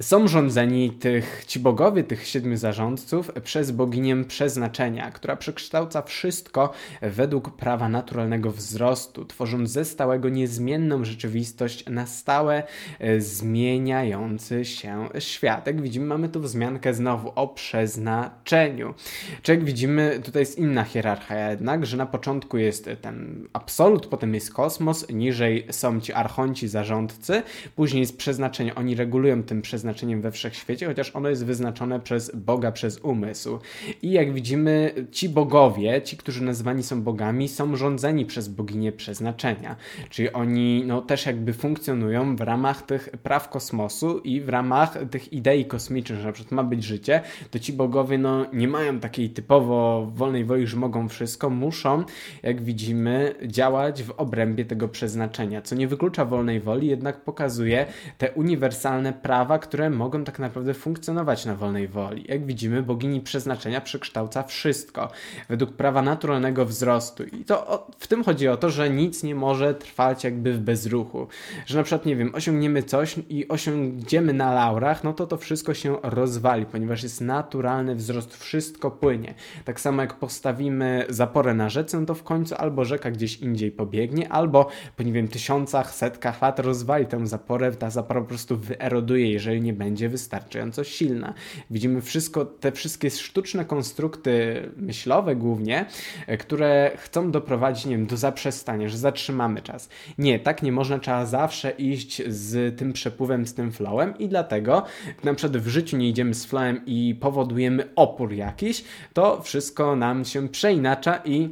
Są 0.00 0.28
rządzeni 0.28 0.90
tych, 0.90 1.44
ci 1.46 1.60
bogowie, 1.60 2.04
tych 2.04 2.26
siedmiu 2.26 2.56
zarządców 2.56 3.30
przez 3.44 3.70
boginię 3.70 4.24
przeznaczenia, 4.24 5.10
która 5.10 5.36
przekształca 5.36 6.02
wszystko 6.02 6.72
według 7.02 7.56
prawa 7.56 7.88
naturalnego 7.88 8.50
wzrostu, 8.50 9.24
tworząc 9.24 9.70
ze 9.70 9.84
stałego 9.84 10.28
niezmienną 10.28 11.04
rzeczywistość 11.04 11.84
na 11.86 12.06
stałe 12.06 12.62
e, 12.98 13.20
zmieniający 13.20 14.64
się 14.64 15.08
świat. 15.18 15.66
Jak 15.66 15.82
widzimy, 15.82 16.06
mamy 16.06 16.28
tu 16.28 16.39
wzmiankę 16.40 16.94
znowu 16.94 17.32
o 17.34 17.48
przeznaczeniu. 17.48 18.94
Czy 19.42 19.52
jak 19.52 19.64
widzimy, 19.64 20.20
tutaj 20.24 20.42
jest 20.42 20.58
inna 20.58 20.84
hierarchia 20.84 21.50
jednak, 21.50 21.86
że 21.86 21.96
na 21.96 22.06
początku 22.06 22.58
jest 22.58 22.90
ten 23.00 23.48
absolut, 23.52 24.06
potem 24.06 24.34
jest 24.34 24.54
kosmos, 24.54 25.08
niżej 25.08 25.66
są 25.70 26.00
ci 26.00 26.12
archonci, 26.12 26.68
zarządcy, 26.68 27.42
później 27.76 28.00
jest 28.00 28.18
przeznaczenie. 28.18 28.74
Oni 28.74 28.94
regulują 28.94 29.42
tym 29.42 29.62
przeznaczeniem 29.62 30.22
we 30.22 30.32
wszechświecie, 30.32 30.86
chociaż 30.86 31.16
ono 31.16 31.28
jest 31.28 31.44
wyznaczone 31.44 32.00
przez 32.00 32.30
Boga, 32.34 32.72
przez 32.72 32.98
umysł. 32.98 33.58
I 34.02 34.10
jak 34.10 34.32
widzimy, 34.32 34.94
ci 35.12 35.28
bogowie, 35.28 36.02
ci, 36.02 36.16
którzy 36.16 36.42
nazywani 36.42 36.82
są 36.82 37.02
bogami, 37.02 37.48
są 37.48 37.76
rządzeni 37.76 38.26
przez 38.26 38.48
boginię 38.48 38.92
przeznaczenia. 38.92 39.76
Czyli 40.10 40.32
oni 40.32 40.82
no, 40.86 41.02
też 41.02 41.26
jakby 41.26 41.52
funkcjonują 41.52 42.36
w 42.36 42.40
ramach 42.40 42.82
tych 42.82 43.08
praw 43.22 43.48
kosmosu 43.48 44.18
i 44.18 44.40
w 44.40 44.48
ramach 44.48 44.98
tych 45.10 45.32
idei 45.32 45.64
kosmicznych, 45.64 46.20
na 46.30 46.34
przykład 46.34 46.52
ma 46.52 46.62
być 46.62 46.84
życie, 46.84 47.20
to 47.50 47.58
ci 47.58 47.72
bogowie 47.72 48.18
no, 48.18 48.46
nie 48.52 48.68
mają 48.68 49.00
takiej 49.00 49.30
typowo 49.30 50.06
wolnej 50.14 50.44
woli, 50.44 50.66
że 50.66 50.76
mogą 50.76 51.08
wszystko, 51.08 51.50
muszą, 51.50 52.04
jak 52.42 52.62
widzimy, 52.62 53.34
działać 53.46 54.02
w 54.02 54.10
obrębie 54.10 54.64
tego 54.64 54.88
przeznaczenia, 54.88 55.62
co 55.62 55.74
nie 55.74 55.88
wyklucza 55.88 56.24
wolnej 56.24 56.60
woli, 56.60 56.86
jednak 56.86 57.20
pokazuje 57.20 57.86
te 58.18 58.30
uniwersalne 58.30 59.12
prawa, 59.12 59.58
które 59.58 59.90
mogą 59.90 60.24
tak 60.24 60.38
naprawdę 60.38 60.74
funkcjonować 60.74 61.46
na 61.46 61.54
wolnej 61.54 61.88
woli. 61.88 62.24
Jak 62.28 62.46
widzimy, 62.46 62.82
bogini 62.82 63.20
przeznaczenia 63.20 63.80
przekształca 63.80 64.42
wszystko 64.42 65.10
według 65.48 65.72
prawa 65.72 66.02
naturalnego 66.02 66.66
wzrostu. 66.66 67.24
I 67.24 67.44
to 67.44 67.86
w 67.98 68.06
tym 68.06 68.24
chodzi 68.24 68.48
o 68.48 68.56
to, 68.56 68.70
że 68.70 68.90
nic 68.90 69.22
nie 69.22 69.34
może 69.34 69.74
trwać 69.74 70.24
jakby 70.24 70.52
w 70.52 70.60
bezruchu. 70.60 71.26
Że 71.66 71.78
na 71.78 71.84
przykład, 71.84 72.06
nie 72.06 72.16
wiem, 72.16 72.34
osiągniemy 72.34 72.82
coś 72.82 73.16
i 73.28 73.48
osiądziemy 73.48 74.32
na 74.32 74.54
laurach, 74.54 75.04
no 75.04 75.12
to 75.12 75.26
to 75.26 75.36
wszystko 75.36 75.74
się 75.74 76.02
rozwali, 76.20 76.66
ponieważ 76.66 77.02
jest 77.02 77.20
naturalny 77.20 77.94
wzrost, 77.94 78.36
wszystko 78.36 78.90
płynie. 78.90 79.34
Tak 79.64 79.80
samo 79.80 80.02
jak 80.02 80.14
postawimy 80.14 81.04
zaporę 81.08 81.54
na 81.54 81.68
rzece, 81.68 82.00
no 82.00 82.06
to 82.06 82.14
w 82.14 82.22
końcu 82.22 82.54
albo 82.58 82.84
rzeka 82.84 83.10
gdzieś 83.10 83.36
indziej 83.36 83.70
pobiegnie, 83.70 84.28
albo 84.28 84.68
po 84.96 85.02
nie 85.02 85.12
wiem, 85.12 85.28
tysiącach, 85.28 85.94
setkach 85.94 86.42
lat 86.42 86.58
rozwali 86.58 87.06
tę 87.06 87.26
zaporę, 87.26 87.72
ta 87.72 87.90
zapora 87.90 88.20
po 88.20 88.26
prostu 88.26 88.56
wyeroduje, 88.56 89.32
jeżeli 89.32 89.60
nie 89.60 89.72
będzie 89.72 90.08
wystarczająco 90.08 90.84
silna. 90.84 91.34
Widzimy 91.70 92.00
wszystko, 92.00 92.44
te 92.44 92.72
wszystkie 92.72 93.10
sztuczne 93.10 93.64
konstrukty 93.64 94.62
myślowe 94.76 95.36
głównie, 95.36 95.86
e, 96.26 96.36
które 96.36 96.90
chcą 96.96 97.30
doprowadzić, 97.30 97.86
nie 97.86 97.96
wiem, 97.96 98.06
do 98.06 98.16
zaprzestania, 98.16 98.88
że 98.88 98.98
zatrzymamy 98.98 99.62
czas. 99.62 99.88
Nie, 100.18 100.38
tak 100.38 100.62
nie 100.62 100.72
można, 100.72 100.98
trzeba 100.98 101.26
zawsze 101.26 101.70
iść 101.70 102.22
z 102.28 102.78
tym 102.78 102.92
przepływem, 102.92 103.46
z 103.46 103.54
tym 103.54 103.72
flowem 103.72 104.18
i 104.18 104.28
dlatego 104.28 104.82
na 105.24 105.34
przykład 105.34 105.62
w 105.62 105.68
życiu 105.68 105.96
nie 105.96 106.09
idziemy 106.10 106.34
z 106.34 106.44
flowem 106.44 106.80
i 106.86 107.14
powodujemy 107.20 107.88
opór 107.96 108.32
jakiś, 108.32 108.84
to 109.12 109.42
wszystko 109.42 109.96
nam 109.96 110.24
się 110.24 110.48
przeinacza 110.48 111.20
i 111.24 111.48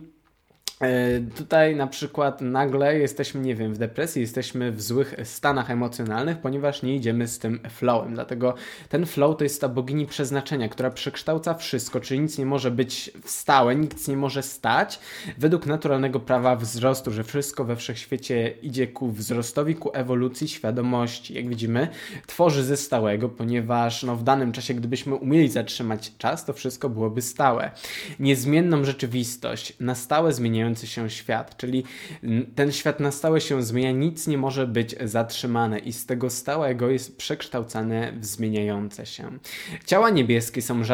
tutaj 1.37 1.77
na 1.77 1.87
przykład 1.87 2.41
nagle 2.41 2.99
jesteśmy, 2.99 3.41
nie 3.41 3.55
wiem, 3.55 3.75
w 3.75 3.79
depresji, 3.79 4.23
jesteśmy 4.23 4.73
w 4.73 4.83
złych 4.83 5.15
stanach 5.25 5.71
emocjonalnych, 5.71 6.39
ponieważ 6.39 6.83
nie 6.83 6.97
idziemy 6.97 7.29
z 7.29 7.39
tym 7.39 7.61
flowem. 7.71 8.15
Dlatego 8.15 8.55
ten 8.89 9.07
flow 9.07 9.37
to 9.37 9.45
jest 9.45 9.61
ta 9.61 9.69
bogini 9.69 10.07
przeznaczenia, 10.07 10.69
która 10.69 10.91
przekształca 10.91 11.55
wszystko, 11.55 12.01
czyli 12.01 12.21
nic 12.21 12.39
nie 12.39 12.47
może 12.47 12.71
być 12.71 13.11
stałe, 13.25 13.77
nic 13.77 14.09
nie 14.09 14.17
może 14.17 14.43
stać 14.43 14.99
według 15.39 15.67
naturalnego 15.67 16.21
prawa 16.21 16.57
wzrostu, 16.57 17.11
że 17.11 17.25
wszystko 17.25 17.65
we 17.65 17.77
wszechświecie 17.77 18.55
idzie 18.63 18.87
ku 18.87 19.11
wzrostowi, 19.11 19.75
ku 19.75 19.91
ewolucji 19.95 20.49
świadomości. 20.49 21.35
Jak 21.35 21.49
widzimy, 21.49 21.89
tworzy 22.27 22.65
ze 22.65 22.77
stałego, 22.77 23.29
ponieważ 23.29 24.03
no, 24.03 24.17
w 24.17 24.23
danym 24.23 24.53
czasie, 24.53 24.75
gdybyśmy 24.75 25.15
umieli 25.15 25.49
zatrzymać 25.49 26.13
czas, 26.19 26.45
to 26.45 26.53
wszystko 26.53 26.89
byłoby 26.89 27.23
stałe. 27.23 27.71
Niezmienną 28.21 28.85
rzeczywistość 28.85 29.73
na 29.81 29.95
stałe 29.95 30.33
zmieniają 30.33 30.68
zmieniający 30.69 30.87
się 30.87 31.11
świat, 31.11 31.57
czyli 31.57 31.85
ten 32.55 32.73
świat 32.73 33.01
na 33.01 33.11
stałe 33.11 33.41
się 33.41 33.63
zmienia, 33.63 33.93
nic 33.93 34.27
nie 34.27 34.39
może 34.39 34.67
być 34.67 34.97
zatrzymane 35.05 35.79
i 35.79 35.93
z 35.93 36.07
tego 36.07 36.31
stałego 36.31 36.91
jest 36.91 37.17
przekształcane 37.17 38.13
w 38.13 38.25
zmieniające 38.25 39.07
się. 39.07 39.39
Ciała 39.87 40.11
niebieskie 40.11 40.63
są, 40.63 40.85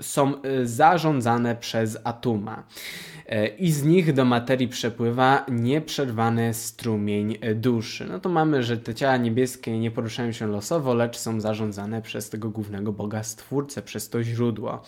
są 0.00 0.42
y, 0.44 0.66
zarządzane 0.66 1.56
przez 1.56 1.98
Atuma. 2.04 2.64
E, 3.26 3.46
i 3.46 3.72
z 3.72 3.84
nich 3.84 4.12
do 4.12 4.24
materii 4.24 4.68
przepływa 4.68 5.46
nieprzerwany 5.50 6.54
strumień 6.54 7.38
duszy. 7.54 8.06
No 8.10 8.20
to 8.20 8.28
mamy, 8.28 8.62
że 8.62 8.76
te 8.76 8.94
ciała 8.94 9.16
niebieskie 9.16 9.78
nie 9.78 9.90
poruszają 9.90 10.32
się 10.32 10.46
losowo, 10.46 10.94
lecz 10.94 11.16
są 11.16 11.40
zarządzane 11.40 12.02
przez 12.02 12.30
tego 12.30 12.50
głównego 12.50 12.92
Boga 12.92 13.22
Stwórcę, 13.22 13.82
przez 13.82 14.10
to 14.10 14.22
źródło. 14.22 14.82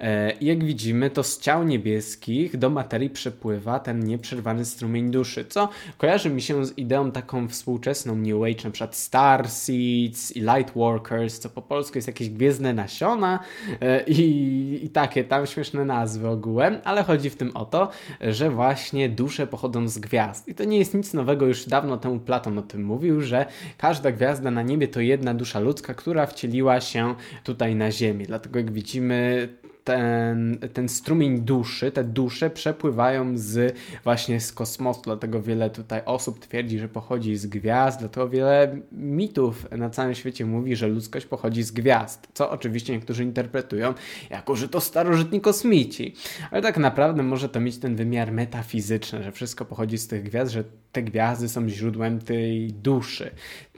E, 0.00 0.32
I 0.32 0.46
jak 0.46 0.64
widzimy, 0.64 1.10
to 1.10 1.22
z 1.22 1.38
ciał 1.38 1.64
niebieskich 1.64 2.56
do 2.56 2.70
materii 2.70 3.10
przepływa 3.10 3.78
ten 3.78 4.00
nieprzerwany 4.00 4.64
strumień 4.64 5.10
duszy, 5.10 5.44
co 5.44 5.68
kojarzy 5.98 6.30
mi 6.30 6.42
się 6.42 6.66
z 6.66 6.78
ideą 6.78 7.12
taką 7.12 7.48
współczesną 7.48 8.16
New 8.16 8.42
Age, 8.42 8.64
na 8.64 8.70
przykład 8.70 8.96
Star 8.96 9.50
Seeds 9.50 10.36
i 10.36 10.40
Light 10.40 10.74
Workers, 10.74 11.38
co 11.38 11.48
po 11.48 11.62
polsku 11.62 11.98
jest 11.98 12.08
jakieś 12.08 12.30
gwiezdne 12.30 12.74
nasiona 12.74 13.40
e, 13.80 14.04
i, 14.32 14.90
takie 14.92 15.24
tam 15.24 15.46
śmieszne 15.46 15.84
nazwy 15.84 16.28
ogółem, 16.28 16.78
ale 16.84 17.02
chodzi 17.02 17.30
w 17.30 17.36
tym 17.36 17.56
o 17.56 17.64
to, 17.64 17.90
że 18.20 18.50
właśnie 18.50 19.08
dusze 19.08 19.46
pochodzą 19.46 19.88
z 19.88 19.98
gwiazd. 19.98 20.48
I 20.48 20.54
to 20.54 20.64
nie 20.64 20.78
jest 20.78 20.94
nic 20.94 21.14
nowego, 21.14 21.46
już 21.46 21.66
dawno 21.66 21.96
temu 21.96 22.20
Platon 22.20 22.58
o 22.58 22.62
tym 22.62 22.84
mówił, 22.84 23.20
że 23.20 23.46
każda 23.78 24.12
gwiazda 24.12 24.50
na 24.50 24.62
niebie 24.62 24.88
to 24.88 25.00
jedna 25.00 25.34
dusza 25.34 25.60
ludzka, 25.60 25.94
która 25.94 26.26
wcieliła 26.26 26.80
się 26.80 27.14
tutaj 27.44 27.74
na 27.74 27.90
Ziemię. 27.90 28.26
Dlatego 28.26 28.58
jak 28.58 28.72
widzimy, 28.72 29.48
ten, 29.84 30.58
ten 30.72 30.88
strumień 30.88 31.40
duszy, 31.40 31.92
te 31.92 32.04
dusze 32.04 32.50
przepływają 32.50 33.38
z 33.38 33.76
właśnie 34.04 34.40
z 34.40 34.52
kosmosu, 34.52 35.00
dlatego 35.04 35.42
wiele 35.42 35.70
tutaj 35.70 36.00
osób 36.04 36.38
twierdzi, 36.38 36.78
że 36.78 36.88
pochodzi 36.88 37.36
z 37.36 37.46
gwiazd, 37.46 37.98
dlatego 37.98 38.28
wiele 38.28 38.76
mitów 38.92 39.70
na 39.70 39.90
całym 39.90 40.14
świecie 40.14 40.46
mówi, 40.46 40.76
że 40.76 40.88
ludzkość 40.88 41.26
pochodzi 41.26 41.62
z 41.62 41.70
gwiazd, 41.70 42.28
co 42.34 42.50
oczywiście 42.50 42.92
niektórzy 42.92 43.22
interpretują 43.22 43.94
jako, 44.30 44.56
że 44.56 44.68
to 44.68 44.80
starożytni 44.80 45.40
kosmici, 45.40 46.14
ale 46.50 46.62
tak 46.62 46.78
naprawdę 46.78 47.22
może 47.22 47.48
to 47.48 47.60
mieć 47.60 47.78
ten 47.78 47.96
wymiar 47.96 48.32
metafizyczny, 48.32 49.22
że 49.22 49.32
wszystko 49.32 49.64
pochodzi 49.64 49.98
z 49.98 50.08
tych 50.08 50.22
gwiazd, 50.22 50.52
że 50.52 50.64
te 50.92 51.02
gwiazdy 51.02 51.48
są 51.48 51.68
źródłem 51.68 52.18
tej 52.18 52.72
duszy, 52.72 53.30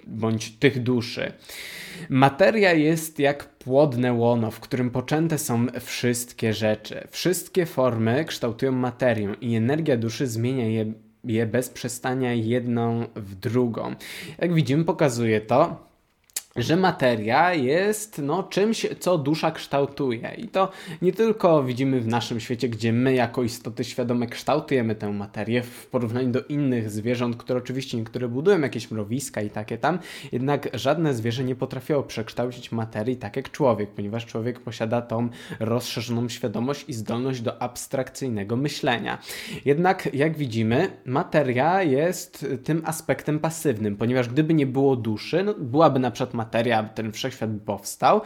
bądź 0.07 0.51
tych 0.51 0.83
duszy. 0.83 1.33
Materia 2.09 2.73
jest 2.73 3.19
jak 3.19 3.45
płodne 3.45 4.13
łono, 4.13 4.51
w 4.51 4.61
którym 4.61 4.91
poczęte 4.91 5.39
są 5.39 5.67
wszystkie 5.81 6.53
rzeczy. 6.55 7.09
Wszystkie 7.11 7.67
formy 7.67 8.25
kształtują 8.25 8.73
materię 8.73 9.35
i 9.41 9.57
energia 9.57 9.97
duszy 9.97 10.27
zmienia 10.27 10.67
je, 10.67 10.93
je 11.25 11.47
bez 11.47 11.69
przestania 11.69 12.33
jedną 12.33 13.07
w 13.17 13.35
drugą. 13.35 13.95
Jak 14.39 14.55
widzimy, 14.55 14.85
pokazuje 14.85 15.41
to 15.41 15.85
że 16.57 16.77
materia 16.77 17.55
jest 17.55 18.19
no, 18.19 18.43
czymś, 18.43 18.87
co 19.01 19.19
dusza 19.19 19.51
kształtuje. 19.51 20.35
I 20.39 20.49
to 20.49 20.71
nie 21.03 21.13
tylko 21.13 21.65
widzimy 21.65 22.01
w 22.01 22.07
naszym 22.07 22.41
świecie, 22.41 22.69
gdzie 22.69 22.93
my 22.93 23.15
jako 23.15 23.43
istoty 23.43 23.85
świadome 23.85 24.27
kształtujemy 24.27 24.95
tę 24.95 25.13
materię 25.13 25.63
w 25.63 25.87
porównaniu 25.87 26.31
do 26.31 26.43
innych 26.43 26.91
zwierząt, 26.91 27.37
które 27.37 27.59
oczywiście 27.59 27.97
niektóre 27.99 28.29
budują 28.29 28.61
jakieś 28.61 28.91
mrowiska 28.91 29.43
i 29.43 29.51
takie 29.51 29.79
tam, 29.79 29.99
jednak 30.33 30.69
żadne 30.75 31.15
zwierzę 31.15 31.45
nie 31.45 31.55
potrafiło 31.55 32.03
przekształcić 32.03 32.73
materii 32.73 33.17
tak 33.17 33.37
jak 33.37 33.51
człowiek, 33.51 33.91
ponieważ 33.91 34.27
człowiek 34.27 34.61
posiada 34.61 35.03
tą 35.03 35.29
rozszerzoną 35.61 36.29
świadomość 36.29 36.85
i 36.89 36.93
zdolność 36.93 37.41
do 37.41 37.63
abstrakcyjnego 37.63 38.57
myślenia. 38.57 39.19
Jednak 39.65 40.15
jak 40.15 40.37
widzimy, 40.37 40.91
materia 41.05 41.83
jest 41.83 42.47
tym 42.65 42.83
aspektem 42.85 43.39
pasywnym, 43.39 43.97
ponieważ 43.97 44.29
gdyby 44.29 44.55
nie 44.55 44.67
było 44.67 44.97
duszy, 44.97 45.43
no, 45.43 45.55
byłaby 45.55 45.99
na 45.99 46.11
przykład 46.11 46.35
materia, 46.35 46.44
ten 46.95 47.13
wszechświat 47.13 47.51
powstał, 47.65 48.21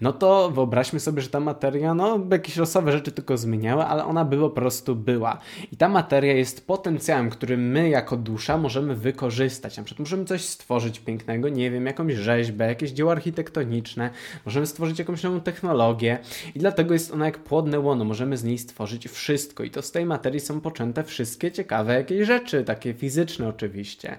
no 0.00 0.12
to 0.12 0.50
wyobraźmy 0.50 1.00
sobie, 1.00 1.22
że 1.22 1.28
ta 1.28 1.40
materia, 1.40 1.94
no 1.94 2.20
jakieś 2.30 2.56
losowe 2.56 2.92
rzeczy 2.92 3.12
tylko 3.12 3.36
zmieniały, 3.36 3.84
ale 3.84 4.04
ona 4.04 4.24
by 4.24 4.36
po 4.36 4.50
prostu 4.50 4.96
była. 4.96 5.38
I 5.72 5.76
ta 5.76 5.88
materia 5.88 6.32
jest 6.32 6.66
potencjałem, 6.66 7.30
który 7.30 7.56
my 7.56 7.88
jako 7.88 8.16
dusza 8.16 8.58
możemy 8.58 8.94
wykorzystać. 8.94 9.76
Na 9.76 9.82
przykład 9.82 10.00
możemy 10.00 10.24
coś 10.24 10.44
stworzyć 10.44 10.98
pięknego, 11.00 11.48
nie 11.48 11.70
wiem, 11.70 11.86
jakąś 11.86 12.14
rzeźbę, 12.14 12.66
jakieś 12.66 12.90
dzieło 12.90 13.12
architektoniczne, 13.12 14.10
możemy 14.46 14.66
stworzyć 14.66 14.98
jakąś 14.98 15.22
nową 15.22 15.40
technologię 15.40 16.18
i 16.54 16.58
dlatego 16.58 16.94
jest 16.94 17.12
ona 17.12 17.24
jak 17.24 17.38
płodne 17.38 17.80
łono, 17.80 18.04
możemy 18.04 18.36
z 18.36 18.44
niej 18.44 18.58
stworzyć 18.58 19.08
wszystko 19.08 19.64
i 19.64 19.70
to 19.70 19.82
z 19.82 19.90
tej 19.92 20.06
materii 20.06 20.40
są 20.40 20.60
poczęte 20.60 21.04
wszystkie 21.04 21.52
ciekawe 21.52 21.94
jakieś 21.94 22.26
rzeczy, 22.26 22.64
takie 22.64 22.94
fizyczne 22.94 23.48
oczywiście. 23.48 24.18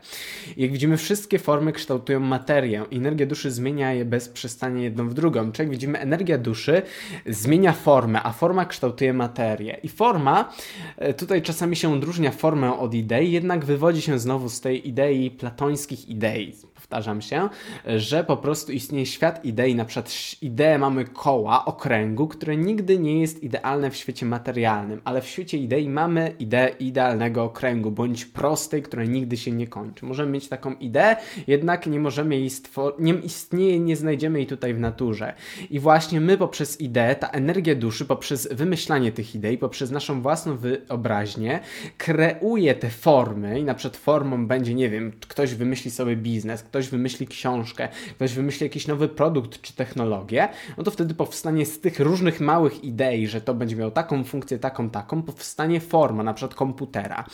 I 0.57 0.61
jak 0.61 0.71
widzimy, 0.71 0.97
wszystkie 0.97 1.39
formy 1.39 1.73
kształtują 1.73 2.19
materię. 2.19 2.83
Energia 2.91 3.25
duszy 3.25 3.44
duszy 3.45 3.55
zmienia 3.55 3.93
je 3.93 4.05
bez 4.05 4.29
przestania 4.29 4.83
jedną 4.83 5.09
w 5.09 5.13
drugą. 5.13 5.51
Czyli 5.51 5.65
jak 5.65 5.71
widzimy, 5.71 5.99
energia 5.99 6.37
duszy 6.37 6.81
zmienia 7.25 7.73
formę, 7.73 8.23
a 8.23 8.31
forma 8.31 8.65
kształtuje 8.65 9.13
materię. 9.13 9.77
I 9.83 9.89
forma 9.89 10.53
e, 10.97 11.13
tutaj 11.13 11.41
czasami 11.41 11.75
się 11.75 11.93
odróżnia 11.93 12.31
formę 12.31 12.79
od 12.79 12.93
idei, 12.93 13.31
jednak 13.31 13.65
wywodzi 13.65 14.01
się 14.01 14.19
znowu 14.19 14.49
z 14.49 14.61
tej 14.61 14.87
idei 14.87 15.31
platońskich 15.31 16.09
idei 16.09 16.53
powtarzam 16.85 17.21
się, 17.21 17.49
że 17.97 18.23
po 18.23 18.37
prostu 18.37 18.71
istnieje 18.71 19.05
świat 19.05 19.45
idei, 19.45 19.75
na 19.75 19.85
przykład 19.85 20.13
ideę 20.41 20.77
mamy 20.77 21.05
koła, 21.05 21.65
okręgu, 21.65 22.27
które 22.27 22.57
nigdy 22.57 22.99
nie 22.99 23.21
jest 23.21 23.43
idealne 23.43 23.91
w 23.91 23.95
świecie 23.95 24.25
materialnym, 24.25 25.01
ale 25.03 25.21
w 25.21 25.27
świecie 25.27 25.57
idei 25.57 25.89
mamy 25.89 26.35
ideę 26.39 26.69
idealnego 26.79 27.43
okręgu, 27.43 27.91
bądź 27.91 28.25
prostej, 28.25 28.81
która 28.81 29.03
nigdy 29.03 29.37
się 29.37 29.51
nie 29.51 29.67
kończy. 29.67 30.05
Możemy 30.05 30.31
mieć 30.31 30.47
taką 30.47 30.73
ideę, 30.73 31.15
jednak 31.47 31.87
nie 31.87 31.99
możemy 31.99 32.35
jej 32.35 32.49
stworzyć, 32.49 32.99
istnieje, 33.35 33.79
nie 33.79 33.95
znajdziemy 33.95 34.39
jej 34.39 34.47
tutaj 34.47 34.73
w 34.73 34.79
naturze. 34.79 35.33
I 35.69 35.79
właśnie 35.79 36.21
my 36.21 36.37
poprzez 36.37 36.81
ideę, 36.81 37.15
ta 37.15 37.27
energia 37.27 37.75
duszy, 37.75 38.05
poprzez 38.05 38.47
wymyślanie 38.51 39.11
tych 39.11 39.35
idei, 39.35 39.57
poprzez 39.57 39.91
naszą 39.91 40.21
własną 40.21 40.57
wyobraźnię, 40.57 41.59
kreuje 41.97 42.75
te 42.75 42.89
formy 42.89 43.59
i 43.59 43.63
na 43.63 43.73
przykład 43.73 43.97
formą 43.97 44.47
będzie, 44.47 44.73
nie 44.73 44.89
wiem, 44.89 45.11
ktoś 45.27 45.55
wymyśli 45.55 45.91
sobie 45.91 46.15
biznes, 46.15 46.63
ktoś 46.63 46.89
wymyśli 46.89 47.27
książkę, 47.27 47.87
ktoś 48.15 48.33
wymyśli 48.33 48.63
jakiś 48.63 48.87
nowy 48.87 49.07
produkt 49.07 49.61
czy 49.61 49.73
technologię, 49.73 50.49
no 50.77 50.83
to 50.83 50.91
wtedy 50.91 51.13
powstanie 51.13 51.65
z 51.65 51.79
tych 51.79 51.99
różnych 51.99 52.41
małych 52.41 52.83
idei, 52.83 53.27
że 53.27 53.41
to 53.41 53.53
będzie 53.53 53.75
miało 53.75 53.91
taką 53.91 54.23
funkcję, 54.23 54.59
taką, 54.59 54.89
taką, 54.89 55.21
powstanie 55.23 55.79
forma, 55.79 56.23
na 56.23 56.33
przykład 56.33 56.55
komputera. 56.55 57.25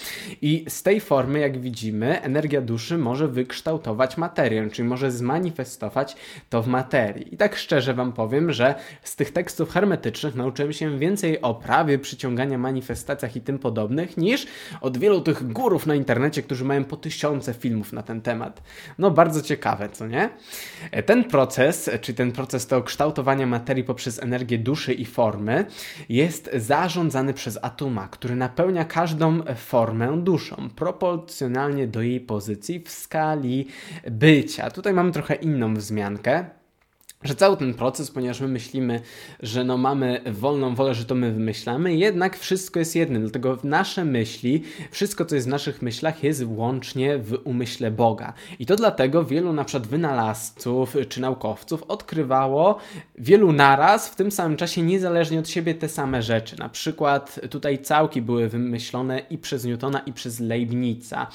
I 0.41 0.65
z 0.70 0.84
tej 0.84 1.00
formy, 1.00 1.39
jak 1.39 1.62
widzimy, 1.62 2.22
energia 2.22 2.62
duszy 2.62 2.98
może 2.98 3.27
wykształtować 3.27 4.17
materię, 4.17 4.70
czyli 4.72 4.88
może 4.88 5.12
zmanifestować 5.12 5.90
to 6.50 6.62
w 6.62 6.67
materii. 6.67 7.33
I 7.33 7.38
tak 7.38 7.55
szczerze 7.55 7.93
Wam 7.93 8.13
powiem, 8.13 8.51
że 8.51 8.75
z 9.03 9.15
tych 9.15 9.31
tekstów 9.31 9.69
hermetycznych 9.69 10.36
nauczyłem 10.36 10.74
się 10.74 11.00
więcej 11.00 11.41
o 11.41 11.55
prawie 11.55 12.00
przyciągania, 12.00 12.57
manifestacjach 12.57 13.36
i 13.36 13.41
tym 13.41 13.60
podobnych, 13.60 14.17
niż 14.17 14.48
od 14.81 14.98
wielu 14.98 15.21
tych 15.21 15.51
górów 15.51 15.86
na 15.86 15.95
internecie, 15.95 16.43
którzy 16.43 16.65
mają 16.65 16.83
po 16.83 16.98
tysiące 16.98 17.53
filmów 17.53 17.93
na 17.93 18.03
ten 18.03 18.21
temat. 18.21 18.62
No 18.98 19.12
bardzo 19.12 19.41
ciekawe, 19.41 19.89
co 19.89 20.07
nie? 20.07 20.29
Ten 21.05 21.24
proces, 21.24 21.89
czy 22.01 22.13
ten 22.13 22.31
proces 22.31 22.67
to 22.67 22.83
kształtowania 22.83 23.48
materii 23.48 23.83
poprzez 23.83 24.24
energię 24.24 24.57
duszy 24.57 24.93
i 24.93 25.05
formy, 25.05 25.65
jest 26.10 26.50
zarządzany 26.55 27.33
przez 27.33 27.60
atoma, 27.62 28.07
który 28.07 28.36
napełnia 28.36 28.86
każdą 28.86 29.43
formę 29.55 30.17
duszą, 30.24 30.69
proporcjonalnie 30.75 31.88
do 31.88 32.01
jej 32.01 32.19
pozycji 32.19 32.79
w 32.79 32.89
skali 32.89 33.67
bycia. 34.12 34.71
Tutaj 34.71 34.93
mamy 34.93 35.12
trochę 35.12 35.36
inną 35.36 35.71
wzmiankę 35.75 36.46
że 37.24 37.36
cały 37.36 37.58
ten 37.58 37.74
proces, 37.74 38.12
ponieważ 38.12 38.42
my 38.42 38.48
myślimy, 38.48 39.01
że 39.40 39.63
no 39.63 39.78
mamy 39.78 40.22
wolną 40.25 40.75
wolę, 40.75 40.94
że 40.94 41.06
to 41.06 41.16
my 41.16 41.32
wymyślamy, 41.32 41.96
jednak 41.96 42.38
wszystko 42.38 42.80
jest 42.80 42.96
jednym, 42.96 43.22
dlatego 43.22 43.58
nasze 43.63 44.06
myśli, 44.06 44.63
wszystko 44.92 45.25
co 45.25 45.36
jest 45.36 45.48
w 45.48 45.50
naszych 45.50 45.82
myślach 45.82 46.24
jest 46.24 46.44
łącznie 46.48 47.18
w 47.18 47.42
umyśle 47.44 47.92
Boga. 47.92 48.34
I 48.60 48.66
to 48.66 48.75
dlatego 48.75 49.25
wielu 49.25 49.54
na 49.54 49.63
przykład 49.63 49.88
wynalazców 49.88 50.96
czy 51.10 51.22
naukowców 51.22 51.84
odkrywało 51.84 52.78
wielu 53.18 53.51
naraz 53.51 54.10
w 54.10 54.16
tym 54.16 54.32
samym 54.32 54.58
czasie 54.58 54.82
niezależnie 54.82 55.40
od 55.40 55.50
siebie 55.50 55.75
te 55.75 55.90
same 55.90 56.22
rzeczy. 56.22 56.60
Na 56.60 56.70
przykład 56.70 57.40
tutaj 57.50 57.80
całki 57.80 58.22
były 58.22 58.50
wymyślone 58.50 59.20
i 59.30 59.38
przez 59.38 59.66
Newtona 59.66 60.00
i 60.00 60.13
przez 60.13 60.40
Leibnica. 60.40 61.28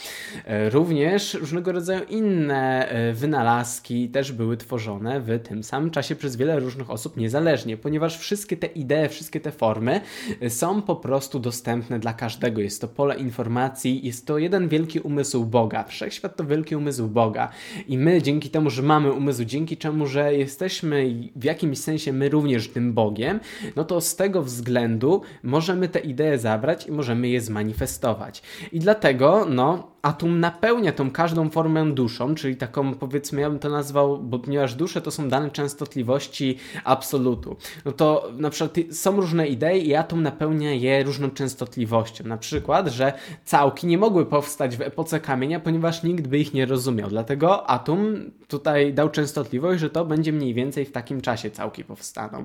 Również 0.70 1.34
różnego 1.34 1.72
rodzaju 1.72 2.04
inne 2.08 2.88
e, 2.88 3.12
wynalazki 3.12 4.08
też 4.08 4.32
były 4.32 4.56
tworzone 4.56 5.20
w 5.20 5.38
tym 5.42 5.64
samym 5.64 5.75
samym 5.76 5.90
czasie 5.90 6.16
przez 6.16 6.36
wiele 6.36 6.60
różnych 6.60 6.90
osób 6.90 7.16
niezależnie, 7.16 7.76
ponieważ 7.76 8.18
wszystkie 8.18 8.56
te 8.56 8.66
idee, 8.66 9.08
wszystkie 9.08 9.40
te 9.40 9.52
formy 9.52 10.00
y, 10.42 10.50
są 10.50 10.82
po 10.82 10.96
prostu 10.96 11.38
dostępne 11.38 11.98
dla 11.98 12.12
każdego. 12.12 12.60
Jest 12.60 12.80
to 12.80 12.88
pole 12.88 13.16
informacji, 13.16 14.06
jest 14.06 14.26
to 14.26 14.38
jeden 14.38 14.68
wielki 14.68 15.00
umysł 15.00 15.44
Boga. 15.44 15.84
Wszechświat 15.84 16.36
to 16.36 16.44
wielki 16.44 16.76
umysł 16.76 17.08
Boga. 17.08 17.48
I 17.88 17.98
my 17.98 18.22
dzięki 18.22 18.50
temu, 18.50 18.70
że 18.70 18.82
mamy 18.82 19.12
umysł, 19.12 19.44
dzięki 19.44 19.76
czemu, 19.76 20.06
że 20.06 20.34
jesteśmy 20.34 21.14
w 21.36 21.44
jakimś 21.44 21.78
sensie 21.78 22.12
my 22.12 22.28
również 22.28 22.68
tym 22.68 22.92
Bogiem, 22.92 23.40
no 23.76 23.84
to 23.84 24.00
z 24.00 24.16
tego 24.16 24.42
względu 24.42 25.22
możemy 25.42 25.88
te 25.88 25.98
idee 25.98 26.38
zabrać 26.38 26.86
i 26.86 26.92
możemy 26.92 27.28
je 27.28 27.40
zmanifestować. 27.40 28.42
I 28.72 28.78
dlatego, 28.80 29.46
no, 29.50 29.95
atom 30.06 30.40
napełnia 30.40 30.92
tą 30.92 31.10
każdą 31.10 31.50
formę 31.50 31.92
duszą, 31.92 32.34
czyli 32.34 32.56
taką 32.56 32.94
powiedzmy, 32.94 33.40
ja 33.40 33.50
bym 33.50 33.58
to 33.58 33.68
nazwał, 33.68 34.18
bo 34.18 34.38
ponieważ 34.38 34.74
dusze 34.74 35.00
to 35.00 35.10
są 35.10 35.28
dane 35.28 35.50
częstotliwości 35.50 36.58
absolutu. 36.84 37.56
No 37.84 37.92
to 37.92 38.30
na 38.38 38.50
przykład 38.50 38.76
są 38.92 39.16
różne 39.16 39.46
idee 39.46 39.88
i 39.88 39.94
atom 39.94 40.22
napełnia 40.22 40.72
je 40.72 41.02
różną 41.02 41.30
częstotliwością. 41.30 42.24
Na 42.24 42.36
przykład, 42.36 42.88
że 42.88 43.12
całki 43.44 43.86
nie 43.86 43.98
mogły 43.98 44.26
powstać 44.26 44.76
w 44.76 44.80
epoce 44.80 45.20
kamienia, 45.20 45.60
ponieważ 45.60 46.02
nikt 46.02 46.26
by 46.26 46.38
ich 46.38 46.54
nie 46.54 46.66
rozumiał. 46.66 47.08
Dlatego 47.08 47.70
atom 47.70 48.30
tutaj 48.48 48.94
dał 48.94 49.10
częstotliwość, 49.10 49.80
że 49.80 49.90
to 49.90 50.04
będzie 50.04 50.32
mniej 50.32 50.54
więcej 50.54 50.84
w 50.84 50.92
takim 50.92 51.20
czasie 51.20 51.50
całki 51.50 51.84
powstaną. 51.84 52.44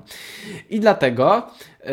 I 0.70 0.80
dlatego 0.80 1.42
yy, 1.84 1.90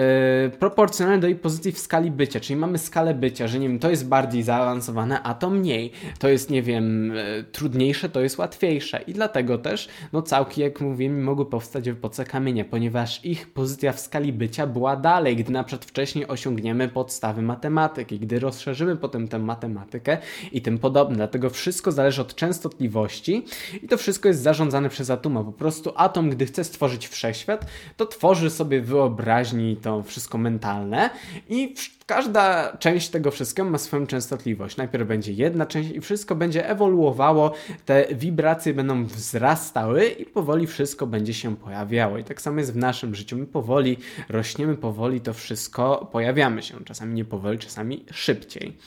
proporcjonalnie 0.60 1.22
do 1.22 1.28
jej 1.28 1.36
pozycji 1.36 1.72
w 1.72 1.80
skali 1.80 2.12
bycia, 2.12 2.40
czyli 2.40 2.60
mamy 2.60 2.78
skalę 2.78 3.14
bycia, 3.14 3.48
że 3.48 3.60
nie 3.60 3.70
wiem, 3.70 3.80
to 3.80 3.90
jest 3.90 4.08
bardziej 4.08 4.44
zaawansowane, 4.44 5.24
a 5.24 5.34
to 5.34 5.50
mniej. 5.60 5.92
To 6.20 6.28
jest, 6.30 6.50
nie 6.50 6.64
wiem, 6.64 7.14
yy, 7.16 7.44
trudniejsze, 7.52 8.10
to 8.10 8.22
jest 8.22 8.38
łatwiejsze. 8.38 9.02
I 9.08 9.14
dlatego 9.14 9.58
też, 9.58 9.90
no 10.14 10.22
całki, 10.22 10.62
jak 10.62 10.82
mówiłem, 10.82 11.24
mogły 11.24 11.46
powstać 11.46 11.90
w 11.90 11.94
epoce 11.94 12.26
kamienia, 12.26 12.66
ponieważ 12.66 13.26
ich 13.26 13.54
pozycja 13.54 13.92
w 13.94 14.00
skali 14.00 14.34
bycia 14.34 14.68
była 14.68 14.96
dalej, 14.96 15.36
gdy 15.36 15.52
na 15.52 15.64
przykład 15.64 15.86
wcześniej 15.86 16.28
osiągniemy 16.28 16.90
podstawy 16.90 17.42
matematyki, 17.42 18.20
gdy 18.20 18.40
rozszerzymy 18.40 18.96
potem 18.96 19.28
tę 19.28 19.40
matematykę 19.40 20.18
i 20.52 20.62
tym 20.62 20.78
podobne. 20.78 21.16
Dlatego 21.16 21.50
wszystko 21.50 21.92
zależy 21.92 22.22
od 22.22 22.36
częstotliwości 22.36 23.46
i 23.84 23.88
to 23.88 23.98
wszystko 23.98 24.28
jest 24.28 24.42
zarządzane 24.42 24.90
przez 24.90 25.10
atoma. 25.10 25.44
Po 25.44 25.52
prostu 25.52 25.92
atom, 25.96 26.30
gdy 26.30 26.46
chce 26.46 26.64
stworzyć 26.64 27.08
wszechświat, 27.08 27.66
to 27.98 28.06
tworzy 28.06 28.50
sobie 28.50 28.82
wyobraźni 28.82 29.78
to 29.78 30.04
wszystko 30.04 30.38
mentalne 30.38 31.10
i 31.50 31.74
każda 32.10 32.78
część 32.78 33.10
tego 33.10 33.32
wszystkiego 33.32 33.70
ma 33.70 33.78
swoją 33.78 34.08
częstotliwość. 34.08 34.78
Najpierw 34.78 35.08
będzie 35.08 35.34
jedna 35.34 35.66
część 35.66 35.90
i 35.90 36.02
wszystko 36.02 36.36
będzie 36.36 36.70
ewoluowało, 36.70 37.54
te 37.86 38.08
wibracje 38.12 38.74
będą 38.74 39.06
wzrastały 39.06 40.06
i 40.06 40.26
powoli 40.26 40.68
wszystko 40.68 41.08
będzie 41.08 41.34
się 41.34 41.56
pojawiało. 41.56 42.18
I 42.18 42.24
tak 42.24 42.42
samo 42.42 42.60
jest 42.60 42.74
w 42.74 42.78
naszym 42.78 43.16
życiu. 43.16 43.38
My 43.38 43.46
powoli 43.46 43.98
rośniemy, 44.30 44.76
powoli 44.76 45.22
to 45.22 45.34
wszystko 45.34 46.10
pojawiamy 46.12 46.64
się. 46.64 46.84
Czasami 46.86 47.14
nie 47.14 47.26
powoli, 47.26 47.58
czasami 47.58 48.06
szybciej. 48.12 48.78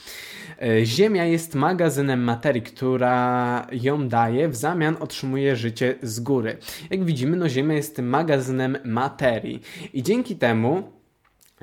E, 0.61 0.85
Ziemia 0.85 1.25
jest 1.25 1.55
magazynem 1.55 2.23
materii, 2.23 2.61
która 2.61 3.67
ją 3.71 4.07
daje, 4.07 4.49
w 4.49 4.55
zamian 4.55 4.97
otrzymuje 4.99 5.55
życie 5.55 5.95
z 6.01 6.19
góry. 6.19 6.57
Jak 6.89 7.03
widzimy, 7.03 7.37
no 7.37 7.49
Ziemia 7.49 7.75
jest 7.75 7.99
magazynem 7.99 8.77
materii 8.85 9.61
i 9.93 10.03
dzięki 10.03 10.35
temu 10.35 11.02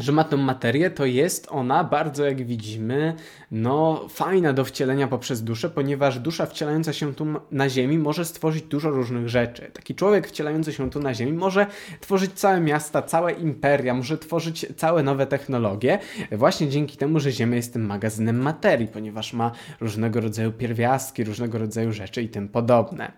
że 0.01 0.13
ma 0.13 0.25
tę 0.25 0.37
materię, 0.37 0.91
to 0.91 1.05
jest 1.05 1.47
ona 1.51 1.85
bardzo, 1.85 2.25
jak 2.25 2.47
widzimy, 2.47 3.15
no 3.51 4.07
fajna 4.09 4.53
do 4.53 4.65
wcielenia 4.65 5.09
poprzez 5.09 5.43
duszę, 5.43 5.71
ponieważ 5.71 6.19
dusza 6.19 6.47
wcielająca 6.47 6.93
się 6.93 7.15
tu 7.15 7.27
na 7.51 7.69
Ziemi 7.69 7.99
może 7.99 8.25
stworzyć 8.25 8.65
dużo 8.65 8.91
różnych 8.91 9.29
rzeczy. 9.29 9.71
Taki 9.73 9.95
człowiek 9.95 10.29
wcielający 10.29 10.73
się 10.73 10.91
tu 10.91 11.01
na 11.01 11.15
Ziemi 11.15 11.33
może 11.33 11.67
tworzyć 12.01 12.33
całe 12.33 12.61
miasta, 12.61 13.03
całe 13.03 13.33
imperia, 13.33 13.95
może 13.95 14.19
tworzyć 14.19 14.67
całe 14.77 15.03
nowe 15.03 15.27
technologie, 15.27 15.99
właśnie 16.33 16.69
dzięki 16.69 16.97
temu, 16.97 17.21
że 17.21 17.33
Ziemia 17.33 17.57
jest 17.57 17.73
tym 17.73 17.87
magazynem 17.87 18.43
materii, 18.43 18.87
ponieważ 18.87 19.33
ma 19.33 19.53
różnego 19.81 20.21
rodzaju 20.21 20.53
pierwiastki, 20.53 21.25
różnego 21.25 21.59
rodzaju 21.59 21.93
rzeczy 21.93 22.23
i 22.23 22.29
tym 22.29 22.49
podobne. 22.49 23.13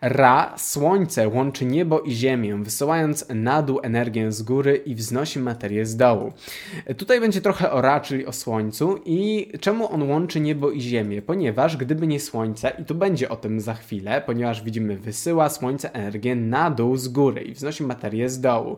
Ra, 0.00 0.54
słońce 0.56 1.28
łączy 1.28 1.64
niebo 1.64 2.00
i 2.00 2.12
ziemię, 2.12 2.56
wysyłając 2.62 3.26
na 3.34 3.62
dół 3.62 3.80
energię 3.82 4.32
z 4.32 4.42
góry 4.42 4.76
i 4.76 4.94
wznosi 4.94 5.38
materię 5.38 5.86
z 5.86 5.96
dołu. 5.96 6.05
Tutaj 6.96 7.20
będzie 7.20 7.40
trochę 7.40 7.72
o 7.72 7.80
Ra, 7.80 8.00
czyli 8.00 8.26
o 8.26 8.32
słońcu 8.32 9.00
i 9.04 9.48
czemu 9.60 9.92
on 9.92 10.10
łączy 10.10 10.40
niebo 10.40 10.70
i 10.70 10.80
ziemię? 10.80 11.22
Ponieważ 11.22 11.76
gdyby 11.76 12.06
nie 12.06 12.20
słońce, 12.20 12.72
i 12.82 12.84
tu 12.84 12.94
będzie 12.94 13.28
o 13.28 13.36
tym 13.36 13.60
za 13.60 13.74
chwilę, 13.74 14.22
ponieważ 14.26 14.62
widzimy 14.62 14.96
wysyła 14.96 15.48
słońce 15.48 15.94
energię 15.94 16.36
na 16.36 16.70
dół 16.70 16.96
z 16.96 17.08
góry 17.08 17.42
i 17.42 17.52
wznosi 17.52 17.84
materię 17.84 18.28
z 18.28 18.40
dołu. 18.40 18.76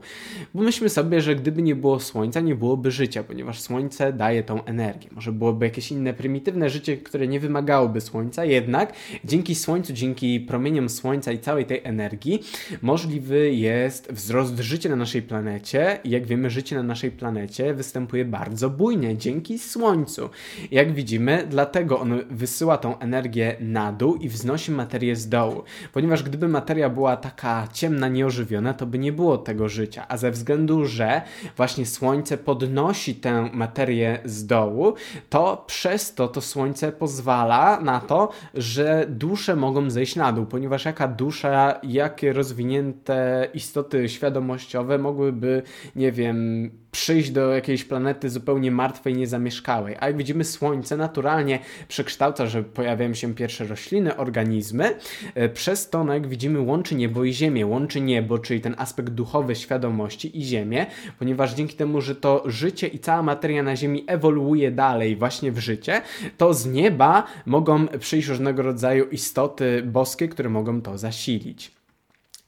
Pomyślmy 0.52 0.88
sobie, 0.88 1.20
że 1.20 1.36
gdyby 1.36 1.62
nie 1.62 1.74
było 1.74 2.00
słońca, 2.00 2.40
nie 2.40 2.54
byłoby 2.54 2.90
życia, 2.90 3.24
ponieważ 3.24 3.60
słońce 3.60 4.12
daje 4.12 4.42
tą 4.42 4.64
energię. 4.64 5.08
Może 5.12 5.32
byłoby 5.32 5.66
jakieś 5.66 5.92
inne 5.92 6.14
prymitywne 6.14 6.70
życie, 6.70 6.96
które 6.96 7.28
nie 7.28 7.40
wymagałoby 7.40 8.00
słońca, 8.00 8.44
jednak 8.44 8.92
dzięki 9.24 9.54
słońcu, 9.54 9.92
dzięki 9.92 10.40
promieniom 10.40 10.88
Słońca 10.88 11.32
i 11.32 11.38
całej 11.38 11.64
tej 11.66 11.80
energii, 11.84 12.42
możliwy 12.82 13.54
jest 13.54 14.12
wzrost 14.12 14.58
życia 14.58 14.88
na 14.88 14.96
naszej 14.96 15.22
planecie. 15.22 15.98
I 16.04 16.10
jak 16.10 16.26
wiemy, 16.26 16.50
życie 16.50 16.76
na 16.76 16.82
naszej 16.82 17.10
planecie 17.18 17.74
występuje 17.74 18.24
bardzo 18.24 18.70
bujnie 18.70 19.16
dzięki 19.16 19.58
Słońcu. 19.58 20.30
Jak 20.70 20.92
widzimy, 20.92 21.46
dlatego 21.50 22.00
on 22.00 22.20
wysyła 22.30 22.78
tą 22.78 22.98
energię 22.98 23.56
na 23.60 23.92
dół 23.92 24.14
i 24.16 24.28
wznosi 24.28 24.72
materię 24.72 25.16
z 25.16 25.28
dołu. 25.28 25.62
Ponieważ 25.92 26.22
gdyby 26.22 26.48
materia 26.48 26.90
była 26.90 27.16
taka 27.16 27.68
ciemna, 27.72 28.08
nieożywiona, 28.08 28.74
to 28.74 28.86
by 28.86 28.98
nie 28.98 29.12
było 29.12 29.38
tego 29.38 29.68
życia. 29.68 30.06
A 30.08 30.16
ze 30.16 30.30
względu, 30.30 30.84
że 30.86 31.22
właśnie 31.56 31.86
Słońce 31.86 32.38
podnosi 32.38 33.14
tę 33.14 33.50
materię 33.52 34.18
z 34.24 34.46
dołu, 34.46 34.94
to 35.28 35.64
przez 35.66 36.14
to 36.14 36.28
to 36.28 36.40
Słońce 36.40 36.92
pozwala 36.92 37.80
na 37.80 38.00
to, 38.00 38.30
że 38.54 39.06
dusze 39.08 39.56
mogą 39.56 39.90
zejść 39.90 40.16
na 40.16 40.32
dół, 40.32 40.46
ponieważ 40.46 40.84
jaka 40.84 41.08
dusza, 41.08 41.80
jakie 41.82 42.32
rozwinięte 42.32 43.48
istoty 43.54 44.08
świadomościowe 44.08 44.98
mogłyby, 44.98 45.62
nie 45.96 46.12
wiem, 46.12 46.70
przyjść 46.90 47.30
do 47.30 47.54
jakiejś 47.54 47.84
planety 47.84 48.30
zupełnie 48.30 48.70
martwej, 48.70 49.14
niezamieszkałej. 49.14 49.96
A 50.00 50.06
jak 50.06 50.16
widzimy, 50.16 50.44
Słońce 50.44 50.96
naturalnie 50.96 51.58
przekształca, 51.88 52.46
że 52.46 52.62
pojawiają 52.62 53.14
się 53.14 53.34
pierwsze 53.34 53.64
rośliny, 53.64 54.16
organizmy. 54.16 54.94
E, 55.34 55.48
przez 55.48 55.90
to, 55.90 56.04
no 56.04 56.14
jak 56.14 56.26
widzimy, 56.26 56.60
łączy 56.60 56.94
niebo 56.94 57.24
i 57.24 57.32
ziemię. 57.32 57.66
Łączy 57.66 58.00
niebo, 58.00 58.38
czyli 58.38 58.60
ten 58.60 58.74
aspekt 58.78 59.10
duchowy 59.10 59.54
świadomości 59.56 60.38
i 60.38 60.44
ziemię, 60.44 60.86
ponieważ 61.18 61.54
dzięki 61.54 61.76
temu, 61.76 62.00
że 62.00 62.14
to 62.14 62.42
życie 62.46 62.86
i 62.86 62.98
cała 62.98 63.22
materia 63.22 63.62
na 63.62 63.76
Ziemi 63.76 64.04
ewoluuje 64.06 64.70
dalej 64.70 65.16
właśnie 65.16 65.52
w 65.52 65.58
życie, 65.58 66.02
to 66.36 66.54
z 66.54 66.66
nieba 66.66 67.26
mogą 67.46 67.88
przyjść 67.88 68.28
różnego 68.28 68.62
rodzaju 68.62 69.04
istoty 69.04 69.82
boskie, 69.86 70.28
które 70.28 70.48
mogą 70.48 70.82
to 70.82 70.98
zasilić. 70.98 71.77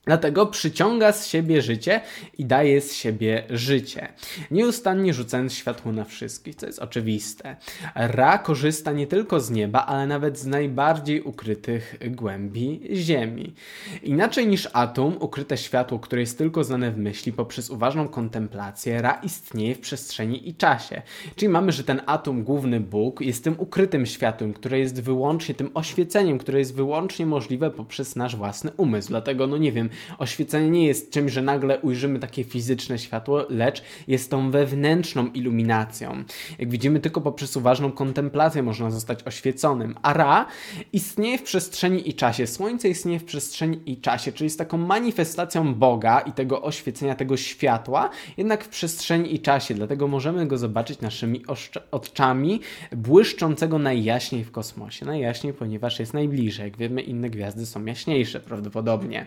Dlatego 0.05 0.47
przyciąga 0.47 1.13
z 1.13 1.27
siebie 1.27 1.63
życie 1.63 2.01
i 2.39 2.45
daje 2.45 2.81
z 2.81 2.95
siebie 2.95 3.43
życie. 3.51 4.09
Nieustannie 4.51 5.15
rzucając 5.15 5.55
światło 5.55 5.93
na 5.93 6.05
wszystkich, 6.05 6.55
co 6.55 6.67
jest 6.67 6.79
oczywiste. 6.79 7.57
Ra 7.95 8.39
korzysta 8.39 8.93
nie 8.93 9.07
tylko 9.07 9.41
z 9.41 9.51
nieba, 9.51 9.87
ale 9.87 10.07
nawet 10.07 10.39
z 10.39 10.47
najbardziej 10.47 11.23
ukrytych 11.23 11.97
głębi 12.11 12.81
Ziemi. 12.95 13.55
Inaczej 14.03 14.47
niż 14.47 14.69
atom, 14.73 15.17
ukryte 15.21 15.57
światło, 15.57 15.99
które 15.99 16.21
jest 16.21 16.39
tylko 16.39 16.65
znane 16.65 16.91
w 16.91 16.99
myśli 16.99 17.33
poprzez 17.33 17.71
uważną 17.71 18.09
kontemplację, 18.09 19.03
Ra 19.03 19.21
istnieje 19.23 19.75
w 19.75 19.81
przestrzeni 19.81 20.49
i 20.49 20.55
czasie. 20.55 21.03
Czyli 21.37 21.49
mamy, 21.49 21.73
że 21.73 21.85
ten 21.85 22.01
atom, 22.07 22.45
główny 22.45 22.81
Bóg, 22.81 23.21
jest 23.21 23.45
tym 23.45 23.55
ukrytym 23.59 24.07
światłem, 24.07 24.53
które 24.53 24.79
jest 24.79 25.03
wyłącznie 25.03 25.55
tym 25.55 25.71
oświeceniem, 25.75 26.39
które 26.39 26.59
jest 26.59 26.75
wyłącznie 26.75 27.27
możliwe 27.27 27.71
poprzez 27.71 28.17
nasz 28.17 28.37
własny 28.37 28.71
umysł. 28.77 29.09
Dlatego, 29.09 29.47
no 29.47 29.57
nie 29.57 29.73
wiem, 29.73 29.90
oświecenie 30.19 30.71
nie 30.71 30.87
jest 30.87 31.11
czymś, 31.11 31.33
że 31.33 31.43
nagle 31.43 31.79
ujrzymy 31.79 32.19
takie 32.19 32.45
fizyczne 32.45 32.99
światło, 32.99 33.47
lecz 33.49 33.83
jest 34.09 34.31
tą 34.31 34.51
wewnętrzną 34.51 35.27
iluminacją. 35.27 36.25
Jak 36.59 36.71
widzimy, 36.71 37.01
tylko 37.01 37.21
poprzez 37.21 37.57
uważną 37.57 37.93
kontemplację 37.93 38.63
można 38.63 38.91
zostać 38.91 39.27
oświeconym. 39.27 39.95
A 40.03 40.13
Ra 40.13 40.47
istnieje 40.93 41.39
w 41.39 41.43
przestrzeni 41.43 42.09
i 42.09 42.15
czasie. 42.15 42.47
Słońce 42.47 42.89
istnieje 42.89 43.19
w 43.19 43.25
przestrzeni 43.25 43.81
i 43.87 43.97
czasie, 44.01 44.33
czyli 44.33 44.47
jest 44.47 44.59
taką 44.59 44.79
manifestacją 44.79 45.75
Boga 45.75 46.21
i 46.21 46.33
tego 46.33 46.63
oświecenia, 46.63 47.15
tego 47.15 47.37
światła, 47.37 48.11
jednak 48.37 48.65
w 48.65 48.69
przestrzeni 48.69 49.35
i 49.35 49.41
czasie. 49.41 49.75
Dlatego 49.75 50.09
możemy 50.09 50.47
go 50.47 50.59
zobaczyć 50.59 51.01
naszymi 51.01 51.43
oczami, 51.91 52.61
błyszczącego 52.93 53.79
najjaśniej 53.79 54.45
w 54.45 54.51
kosmosie. 54.51 55.07
Najjaśniej, 55.07 55.53
ponieważ 55.53 56.01
jest 56.01 56.15
najbliżej. 56.15 56.65
Jak 56.65 56.77
wiemy, 56.77 57.03
inne 57.03 57.31
gwiazdy 57.31 57.67
są 57.67 57.85
jaśniejsze 57.85 58.41
prawdopodobnie. 58.41 59.27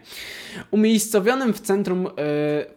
Umiejscowionym 0.71 1.53
w 1.53 1.59
centrum 1.61 2.03
yy, 2.03 2.11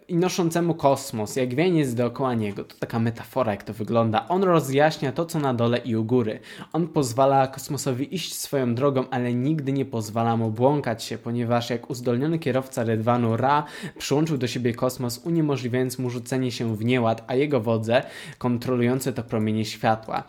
i 0.07 0.15
noszącemu 0.15 0.73
kosmos, 0.75 1.35
jak 1.35 1.55
wieniec 1.55 1.93
dookoła 1.93 2.33
niego, 2.33 2.63
to 2.63 2.75
taka 2.79 2.99
metafora, 2.99 3.51
jak 3.51 3.63
to 3.63 3.73
wygląda. 3.73 4.27
On 4.27 4.43
rozjaśnia 4.43 5.11
to, 5.11 5.25
co 5.25 5.39
na 5.39 5.53
dole 5.53 5.77
i 5.77 5.95
u 5.95 6.03
góry. 6.03 6.39
On 6.73 6.87
pozwala 6.87 7.47
kosmosowi 7.47 8.15
iść 8.15 8.35
swoją 8.35 8.75
drogą, 8.75 9.03
ale 9.11 9.33
nigdy 9.33 9.73
nie 9.73 9.85
pozwala 9.85 10.37
mu 10.37 10.51
błąkać 10.51 11.03
się, 11.03 11.17
ponieważ 11.17 11.69
jak 11.69 11.89
uzdolniony 11.89 12.39
kierowca 12.39 12.83
Redwanu 12.83 13.37
Ra 13.37 13.63
przyłączył 13.97 14.37
do 14.37 14.47
siebie 14.47 14.73
kosmos, 14.73 15.21
uniemożliwiając 15.25 15.99
mu 15.99 16.09
rzucenie 16.09 16.51
się 16.51 16.75
w 16.75 16.85
nieład, 16.85 17.23
a 17.27 17.35
jego 17.35 17.61
wodze 17.61 18.03
kontrolujące 18.37 19.13
to 19.13 19.23
promienie 19.23 19.65
światła. 19.65 20.23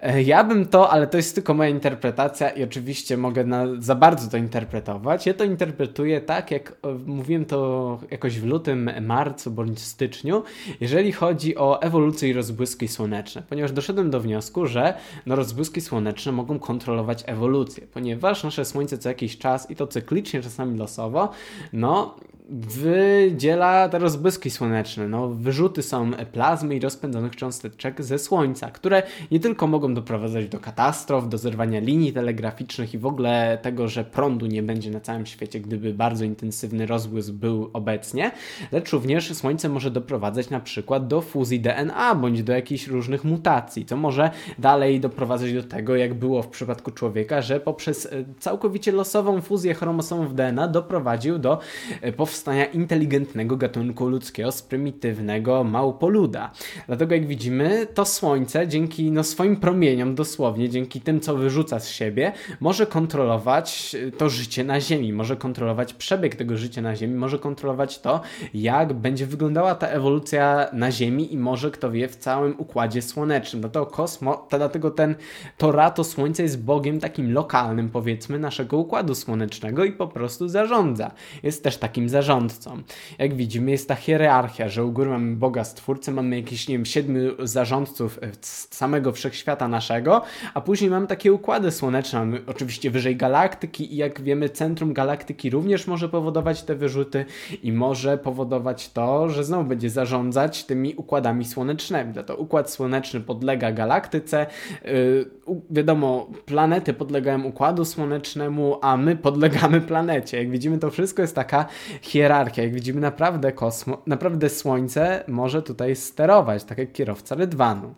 E, 0.00 0.22
ja 0.22 0.44
bym 0.44 0.66
to, 0.66 0.90
ale 0.90 1.06
to 1.06 1.16
jest 1.16 1.34
tylko 1.34 1.54
moja 1.54 1.68
interpretacja 1.68 2.50
i 2.50 2.64
oczywiście 2.64 3.16
mogę 3.16 3.44
na, 3.44 3.66
za 3.78 3.94
bardzo 3.94 4.30
to 4.30 4.36
interpretować. 4.36 5.26
Ja 5.26 5.34
to 5.34 5.44
interpretuję 5.44 6.20
tak, 6.20 6.50
jak 6.50 6.72
mówiłem 7.06 7.44
to 7.44 7.98
jakoś 8.10 8.40
w 8.40 8.46
lutym, 8.46 8.90
marcu 9.00 9.50
bądź 9.50 9.80
styczniu, 9.80 10.42
jeżeli 10.80 11.12
chodzi 11.12 11.56
o 11.56 11.82
ewolucję 11.82 12.28
i 12.28 12.32
rozbłyski 12.32 12.88
słoneczne, 12.88 13.42
ponieważ 13.48 13.72
doszedłem 13.72 14.10
do 14.10 14.20
wniosku, 14.20 14.66
że 14.66 14.94
no, 15.26 15.36
rozbłyski 15.36 15.80
słoneczne 15.80 16.32
mogą 16.32 16.58
kontrolować 16.58 17.24
ewolucję, 17.26 17.86
ponieważ 17.86 18.44
nasze 18.44 18.64
Słońce 18.64 18.98
co 18.98 19.08
jakiś 19.08 19.38
czas 19.38 19.70
i 19.70 19.76
to 19.76 19.86
cyklicznie, 19.86 20.42
czasami 20.42 20.78
losowo, 20.78 21.30
no 21.72 22.14
wydziela 22.52 23.88
te 23.88 23.98
rozbłyski 23.98 24.50
słoneczne. 24.50 25.08
No, 25.08 25.28
wyrzuty 25.28 25.82
są 25.82 26.10
plazmy 26.32 26.76
i 26.76 26.80
rozpędzonych 26.80 27.36
cząsteczek 27.36 28.02
ze 28.02 28.18
Słońca, 28.18 28.70
które 28.70 29.02
nie 29.30 29.40
tylko 29.40 29.66
mogą 29.66 29.94
doprowadzać 29.94 30.48
do 30.48 30.60
katastrof, 30.60 31.28
do 31.28 31.38
zerwania 31.38 31.80
linii 31.80 32.12
telegraficznych 32.12 32.94
i 32.94 32.98
w 32.98 33.06
ogóle 33.06 33.58
tego, 33.62 33.88
że 33.88 34.04
prądu 34.04 34.46
nie 34.46 34.62
będzie 34.62 34.90
na 34.90 35.00
całym 35.00 35.26
świecie, 35.26 35.60
gdyby 35.60 35.94
bardzo 35.94 36.24
intensywny 36.24 36.86
rozbłysk 36.86 37.30
był 37.30 37.70
obecnie, 37.72 38.30
lecz 38.72 38.92
również 38.92 39.34
Słońce 39.34 39.68
może 39.68 39.90
doprowadzać 39.90 40.50
na 40.50 40.60
przykład 40.60 41.06
do 41.06 41.20
fuzji 41.20 41.60
DNA 41.60 42.14
bądź 42.14 42.42
do 42.42 42.52
jakichś 42.52 42.86
różnych 42.86 43.24
mutacji, 43.24 43.84
co 43.86 43.96
może 43.96 44.30
dalej 44.58 45.00
doprowadzać 45.00 45.52
do 45.52 45.62
tego, 45.62 45.96
jak 45.96 46.14
było 46.14 46.42
w 46.42 46.48
przypadku 46.48 46.90
człowieka, 46.90 47.42
że 47.42 47.60
poprzez 47.60 48.06
e, 48.06 48.10
całkowicie 48.38 48.92
losową 48.92 49.40
fuzję 49.40 49.74
chromosomów 49.74 50.34
DNA 50.34 50.68
doprowadził 50.68 51.38
do 51.38 51.58
e, 52.00 52.12
powstania 52.12 52.41
powstania 52.42 52.64
inteligentnego 52.64 53.56
gatunku 53.56 54.08
ludzkiego 54.08 54.52
z 54.52 54.62
prymitywnego 54.62 55.64
małpoluda. 55.64 56.50
Dlatego 56.86 57.14
jak 57.14 57.26
widzimy, 57.26 57.86
to 57.94 58.04
Słońce 58.04 58.68
dzięki 58.68 59.10
no, 59.10 59.24
swoim 59.24 59.56
promieniom 59.56 60.14
dosłownie, 60.14 60.68
dzięki 60.68 61.00
tym, 61.00 61.20
co 61.20 61.36
wyrzuca 61.36 61.80
z 61.80 61.88
siebie, 61.88 62.32
może 62.60 62.86
kontrolować 62.86 63.96
e, 64.08 64.10
to 64.10 64.28
życie 64.28 64.64
na 64.64 64.80
Ziemi, 64.80 65.12
może 65.12 65.36
kontrolować 65.36 65.94
przebieg 65.94 66.34
tego 66.34 66.56
życia 66.56 66.82
na 66.82 66.96
Ziemi, 66.96 67.14
może 67.14 67.38
kontrolować 67.38 67.98
to, 67.98 68.20
jak 68.54 68.92
będzie 68.92 69.26
wyglądała 69.26 69.74
ta 69.74 69.86
ewolucja 69.86 70.66
na 70.72 70.92
Ziemi 70.92 71.34
i 71.34 71.38
może, 71.38 71.70
kto 71.70 71.90
wie, 71.90 72.08
w 72.08 72.16
całym 72.16 72.54
Układzie 72.58 73.02
Słonecznym. 73.02 73.60
Dlatego, 73.60 73.86
kosmo, 73.86 74.46
dlatego 74.50 74.90
ten, 74.90 75.14
to 75.58 75.72
rato 75.72 76.04
Słońce 76.04 76.42
jest 76.42 76.64
Bogiem 76.64 77.00
takim 77.00 77.32
lokalnym, 77.32 77.90
powiedzmy, 77.90 78.38
naszego 78.38 78.76
Układu 78.76 79.14
Słonecznego 79.14 79.84
i 79.84 79.92
po 79.92 80.08
prostu 80.08 80.48
zarządza. 80.48 81.10
Jest 81.42 81.64
też 81.64 81.76
takim 81.76 82.08
zarządzaniem 82.08 82.21
zarządcą. 82.22 82.82
Jak 83.18 83.34
widzimy, 83.34 83.70
jest 83.70 83.88
ta 83.88 83.94
hierarchia, 83.94 84.68
że 84.68 84.84
u 84.84 84.92
góry 84.92 85.10
mamy 85.10 85.36
Boga 85.36 85.64
Stwórcę, 85.64 86.12
mamy 86.12 86.36
jakieś, 86.36 86.68
nie 86.68 86.74
wiem, 86.74 86.84
siedmiu 86.84 87.46
zarządców 87.46 88.18
e, 88.22 88.30
samego 88.70 89.12
wszechświata 89.12 89.68
naszego, 89.68 90.22
a 90.54 90.60
później 90.60 90.90
mamy 90.90 91.06
takie 91.06 91.32
układy 91.32 91.70
słoneczne. 91.70 92.18
Mamy 92.18 92.40
oczywiście 92.46 92.90
wyżej 92.90 93.16
galaktyki 93.16 93.94
i 93.94 93.96
jak 93.96 94.20
wiemy, 94.20 94.48
centrum 94.48 94.92
galaktyki 94.92 95.50
również 95.50 95.86
może 95.86 96.08
powodować 96.08 96.62
te 96.62 96.74
wyrzuty 96.74 97.24
i 97.62 97.72
może 97.72 98.18
powodować 98.18 98.92
to, 98.92 99.28
że 99.28 99.44
znowu 99.44 99.64
będzie 99.64 99.90
zarządzać 99.90 100.64
tymi 100.64 100.94
układami 100.94 101.44
słonecznymi. 101.44 102.14
To 102.26 102.36
układ 102.36 102.70
słoneczny 102.70 103.20
podlega 103.20 103.72
galaktyce, 103.72 104.46
yy, 104.84 105.30
wiadomo, 105.70 106.30
planety 106.46 106.94
podlegają 106.94 107.44
układu 107.44 107.84
słonecznemu, 107.84 108.78
a 108.82 108.96
my 108.96 109.16
podlegamy 109.16 109.80
planecie. 109.80 110.38
Jak 110.38 110.50
widzimy, 110.50 110.78
to 110.78 110.90
wszystko 110.90 111.22
jest 111.22 111.34
taka 111.34 111.66
hierarchia. 112.12 112.62
Jak 112.62 112.72
widzimy, 112.72 113.00
naprawdę 113.00 113.52
kosmo, 113.52 114.02
naprawdę 114.06 114.48
Słońce 114.48 115.24
może 115.28 115.62
tutaj 115.62 115.96
sterować, 115.96 116.64
tak 116.64 116.78
jak 116.78 116.92
kierowca 116.92 117.34
Rydwanu 117.34 117.94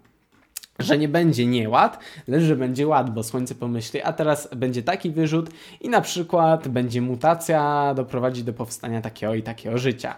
że 0.78 0.98
nie 0.98 1.08
będzie 1.08 1.46
nieład, 1.46 1.98
lecz 2.28 2.42
że 2.42 2.56
będzie 2.56 2.86
ład, 2.86 3.14
bo 3.14 3.22
Słońce 3.22 3.54
pomyśli, 3.54 4.02
a 4.02 4.12
teraz 4.12 4.48
będzie 4.56 4.82
taki 4.82 5.10
wyrzut 5.10 5.50
i 5.80 5.88
na 5.88 6.00
przykład 6.00 6.68
będzie 6.68 7.02
mutacja 7.02 7.92
doprowadzi 7.96 8.44
do 8.44 8.52
powstania 8.52 9.00
takiego 9.00 9.34
i 9.34 9.42
takiego 9.42 9.78
życia. 9.78 10.16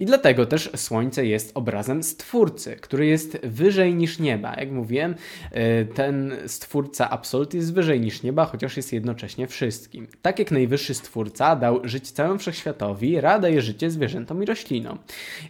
I 0.00 0.06
dlatego 0.06 0.46
też 0.46 0.70
Słońce 0.76 1.26
jest 1.26 1.50
obrazem 1.54 2.02
Stwórcy, 2.02 2.76
który 2.76 3.06
jest 3.06 3.38
wyżej 3.42 3.94
niż 3.94 4.18
nieba. 4.18 4.54
Jak 4.54 4.70
mówiłem, 4.70 5.14
y, 5.56 5.86
ten 5.94 6.36
Stwórca 6.46 7.10
Absolut 7.10 7.54
jest 7.54 7.74
wyżej 7.74 8.00
niż 8.00 8.22
nieba, 8.22 8.44
chociaż 8.44 8.76
jest 8.76 8.92
jednocześnie 8.92 9.46
wszystkim. 9.46 10.06
Tak 10.22 10.38
jak 10.38 10.50
najwyższy 10.50 10.94
Stwórca 10.94 11.56
dał 11.56 11.80
żyć 11.84 12.10
całemu 12.10 12.38
wszechświatowi, 12.38 13.20
rada 13.20 13.48
je 13.48 13.62
życie 13.62 13.90
zwierzętom 13.90 14.42
i 14.42 14.46
roślinom. 14.46 14.98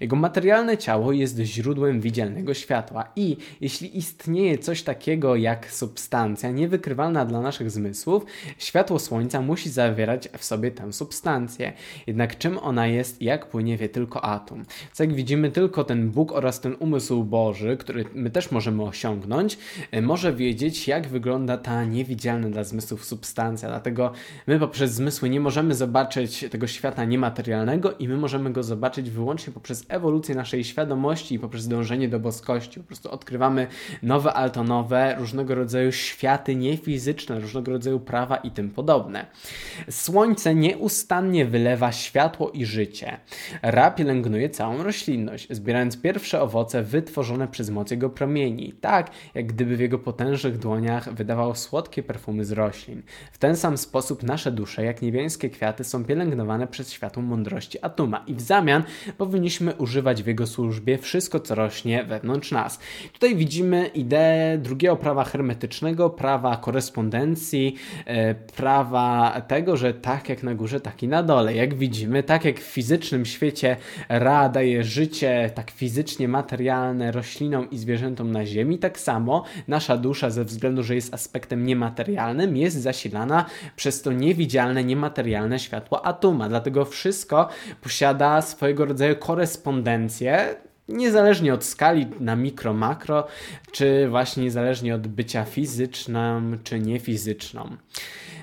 Jego 0.01 0.17
materialne 0.17 0.79
ciało 0.79 1.13
jest 1.13 1.39
źródłem 1.39 2.01
widzialnego 2.01 2.55
światła 2.55 3.13
i 3.17 3.37
jeśli 3.61 3.99
istnieje 3.99 4.38
istnieje 4.39 4.59
coś 4.59 4.83
takiego 4.83 5.37
jak 5.37 5.73
substancja 5.73 6.51
niewykrywalna 6.51 7.25
dla 7.25 7.41
naszych 7.41 7.71
zmysłów, 7.71 8.27
światło 8.59 8.99
słońca 8.99 9.41
musi 9.41 9.71
zawierać 9.71 10.29
w 10.39 10.45
sobie 10.45 10.71
tę 10.71 10.93
substancję. 10.93 11.73
Jednak 12.07 12.39
czym 12.39 12.59
ona 12.59 12.87
jest 12.87 13.23
jak 13.23 13.49
płynie 13.49 13.77
wie 13.77 13.89
tylko 13.89 14.25
atom. 14.25 14.65
Co 14.93 15.03
jak 15.03 15.15
widzimy, 15.15 15.51
tylko 15.51 15.85
ten 15.85 16.11
Bóg 16.11 16.33
oraz 16.33 16.61
ten 16.61 16.77
umysł 16.79 17.25
Boży, 17.25 17.77
który 17.77 18.05
my 18.15 18.31
też 18.31 18.51
możemy 18.51 18.83
osiągnąć, 18.83 19.59
e, 19.91 20.03
może 20.03 20.33
wiedzieć, 20.33 20.89
jak 20.89 21.09
wygląda 21.09 21.57
ta 21.57 21.85
niewidzialna 21.85 22.51
dla 22.51 22.65
zmysłów 22.65 23.05
substancja. 23.05 23.69
Dlatego 23.69 24.13
my 24.47 24.59
poprzez 24.59 24.93
zmysły 24.93 25.31
nie 25.31 25.41
możemy 25.41 25.75
zobaczyć 25.75 26.45
tego 26.51 26.67
świata 26.67 27.05
niematerialnego 27.05 27.93
i 27.93 28.09
my 28.09 28.17
możemy 28.17 28.53
go 28.53 28.63
zobaczyć 28.63 29.11
wyłącznie 29.11 29.53
poprzez 29.53 29.87
ewolucję 29.89 30.35
naszej 30.35 30.65
świadomości 30.65 31.35
i 31.35 31.39
poprzez 31.39 31.69
dążenie 31.69 32.09
do 32.09 32.21
boskości. 32.21 32.81
Po 32.81 32.87
prostu 32.87 33.11
odkrywamy 33.11 33.67
nowe 34.03 34.28
nowe 34.29 34.37
altonowe, 34.37 35.15
różnego 35.19 35.55
rodzaju 35.55 35.93
światy 35.93 36.57
niefizyczne, 36.57 37.41
różnego 37.41 37.73
rodzaju 37.73 38.01
prawa 38.01 38.37
i 38.37 38.51
tym 38.51 38.71
podobne. 38.71 39.27
Słońce 39.91 40.55
nieustannie 40.55 41.47
wylewa 41.47 41.93
światło 41.93 42.51
i 42.51 42.65
życie. 42.65 43.19
Ra 43.63 43.91
pielęgnuje 43.91 44.51
całą 44.51 44.83
roślinność, 44.83 45.47
zbierając 45.51 46.01
pierwsze 46.01 46.41
owoce 46.41 46.83
wytworzone 46.83 47.49
przez 47.49 47.71
moc 47.71 47.91
jego 47.91 48.11
promieni, 48.11 48.73
tak 48.73 49.11
jak 49.35 49.47
gdyby 49.47 49.77
w 49.77 49.81
jego 49.81 49.99
potężnych 49.99 50.59
dłoniach 50.59 51.15
wydawał 51.15 51.55
słodkie 51.55 52.03
perfumy 52.03 52.45
z 52.45 52.53
roślin. 52.53 53.03
W 53.33 53.39
ten 53.39 53.57
sam 53.57 53.79
sposób 53.79 54.23
nasze 54.23 54.53
dusze, 54.53 54.85
jak 54.85 55.03
niebiańskie 55.03 55.51
kwiaty, 55.51 55.85
są 55.85 56.05
pielęgnowane 56.05 56.67
przez 56.67 56.93
światło 56.93 57.23
mądrości 57.23 57.79
Atuma 57.83 58.25
i 58.27 58.35
w 58.35 58.41
zamian 58.41 58.83
powinniśmy 59.19 59.75
używać 59.75 60.23
w 60.23 60.27
jego 60.27 60.47
służbie 60.47 60.99
wszystko, 60.99 61.41
co 61.41 61.55
rośnie 61.55 62.05
wewnątrz 62.05 62.53
nas. 62.53 62.79
Tutaj 63.13 63.37
widzimy 63.37 63.87
ideę 63.87 64.18
ideę 64.19 64.59
drugiego 64.59 64.97
prawa 64.97 65.25
hermetycznego, 65.25 66.11
prawa 66.11 66.57
korespondencji, 66.57 67.75
e, 68.07 68.35
prawa 68.35 69.41
tego, 69.49 69.77
że 69.77 69.95
tak 69.95 70.29
jak 70.29 70.43
na 70.43 70.55
górze, 70.55 70.81
tak 70.81 71.03
i 71.03 71.09
na 71.09 71.23
dole. 71.23 71.55
Jak 71.55 71.75
widzimy, 71.75 72.23
tak 72.23 72.45
jak 72.45 72.61
w 72.61 72.63
fizycznym 72.63 73.27
świecie 73.27 73.77
Ra 74.09 74.49
daje 74.49 74.85
życie 74.85 75.51
tak 75.55 75.71
fizycznie 75.71 76.29
materialne 76.29 77.13
roślinom 77.13 77.71
i 77.71 77.79
zwierzętom 77.79 78.33
na 78.33 78.47
Ziemi, 78.47 78.79
tak 78.79 79.01
samo 79.01 79.45
nasza 79.69 79.97
dusza 79.97 80.31
ze 80.31 80.45
względu, 80.45 80.83
że 80.83 80.95
jest 80.95 81.15
aspektem 81.15 81.67
niematerialnym, 81.67 82.57
jest 82.57 82.77
zasilana 82.77 83.45
przez 83.77 84.03
to 84.03 84.13
niewidzialne, 84.13 84.85
niematerialne 84.85 85.59
światło 85.59 86.07
atoma. 86.07 86.49
Dlatego 86.49 86.85
wszystko 86.85 87.49
posiada 87.81 88.43
swojego 88.43 88.85
rodzaju 88.85 89.17
korespondencję, 89.17 90.55
niezależnie 90.89 91.55
od 91.55 91.65
skali 91.65 92.07
na 92.21 92.37
mikro, 92.37 92.75
makro, 92.75 93.27
czy 93.73 94.09
właśnie 94.09 94.43
niezależnie 94.43 94.95
od 94.95 95.07
bycia 95.07 95.45
fizyczną 95.45 96.43
czy 96.65 96.81
niefizyczną. 96.81 97.77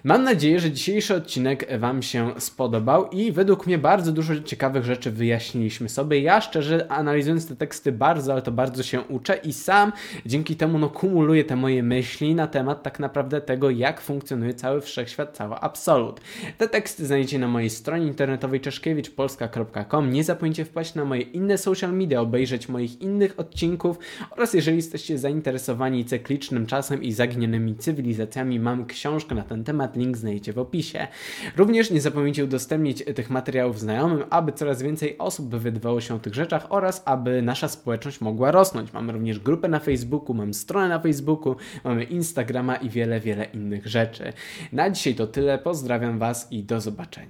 Mam 0.06 0.24
nadzieję, 0.24 0.60
że 0.60 0.72
dzisiejszy 0.72 1.16
odcinek 1.16 1.80
Wam 1.80 2.02
się 2.02 2.34
spodobał 2.38 3.10
i 3.10 3.32
według 3.32 3.68
mnie 3.68 3.78
bardzo 3.78 4.12
dużo 4.12 4.40
ciekawych 4.40 4.84
rzeczy 4.84 5.12
wyjaśniliśmy 5.12 5.90
sobie. 5.90 6.20
Ja 6.20 6.42
szczerze 6.42 6.92
analizując 6.92 7.48
te 7.48 7.56
teksty 7.56 7.92
bardzo, 7.92 8.34
ale 8.34 8.42
to 8.42 8.52
bardzo 8.52 8.84
się 8.84 9.02
uczę 9.02 9.36
i 9.44 9.54
sam 9.54 9.92
dzięki 10.26 10.56
temu 10.56 10.80
no, 10.80 10.90
kumuluję 10.90 11.44
te 11.44 11.56
moje 11.56 11.84
myśli 11.84 12.36
na 12.36 12.48
temat 12.48 12.84
tak 12.84 13.00
naprawdę 13.00 13.42
tego, 13.42 13.70
jak 13.70 14.02
funkcjonuje 14.02 14.54
cały 14.54 14.82
wszechświat, 14.82 15.38
cały 15.38 15.56
absolut. 15.56 16.22
Te 16.58 16.68
teksty 16.68 17.06
znajdziecie 17.06 17.40
na 17.40 17.48
mojej 17.48 17.70
stronie 17.70 18.08
internetowej 18.08 18.62
czeszkiewiczpolska.com. 18.62 20.12
Nie 20.12 20.24
zapomnijcie 20.24 20.66
wpaść 20.66 20.96
na 20.96 21.06
moje 21.06 21.22
inne 21.22 21.58
social 21.58 21.94
media, 21.94 22.22
obejrzeć 22.22 22.70
moich 22.70 23.02
innych 23.02 23.40
odcinków 23.40 24.00
oraz 24.32 24.54
jeżeli 24.54 24.78
jesteście 24.78 25.18
zainteresowani 25.18 26.06
cyklicznym 26.06 26.66
czasem 26.66 27.04
i 27.04 27.12
zaginionymi 27.12 27.76
cywilizacjami, 27.76 28.60
mam 28.60 28.86
książkę 28.86 29.36
na 29.36 29.44
ten 29.44 29.64
temat 29.64 29.95
link 29.96 30.18
znajdziecie 30.18 30.54
w 30.54 30.60
opisie. 30.60 31.08
Również 31.56 31.92
nie 31.92 32.02
zapomnijcie 32.02 32.44
udostępnić 32.44 33.04
tych 33.16 33.30
materiałów 33.30 33.80
znajomym, 33.80 34.24
aby 34.30 34.52
coraz 34.52 34.82
więcej 34.82 35.18
osób 35.18 35.56
wydobywało 35.56 36.02
się 36.02 36.16
o 36.16 36.20
tych 36.20 36.36
rzeczach 36.36 36.66
oraz 36.70 37.02
aby 37.06 37.42
nasza 37.42 37.68
społeczność 37.68 38.22
mogła 38.22 38.52
rosnąć. 38.52 38.94
Mamy 38.94 39.14
również 39.14 39.40
grupę 39.40 39.68
na 39.68 39.80
Facebooku, 39.80 40.34
mamy 40.34 40.54
stronę 40.54 40.90
na 40.90 41.00
Facebooku, 41.00 41.56
mamy 41.84 42.04
Instagrama 42.04 42.76
i 42.76 42.90
wiele, 42.90 43.20
wiele 43.20 43.46
innych 43.46 43.88
rzeczy. 43.88 44.34
Na 44.72 44.90
dzisiaj 44.90 45.16
to 45.16 45.28
tyle. 45.28 45.58
Pozdrawiam 45.58 46.20
Was 46.20 46.48
i 46.52 46.64
do 46.64 46.82
zobaczenia. 46.82 47.16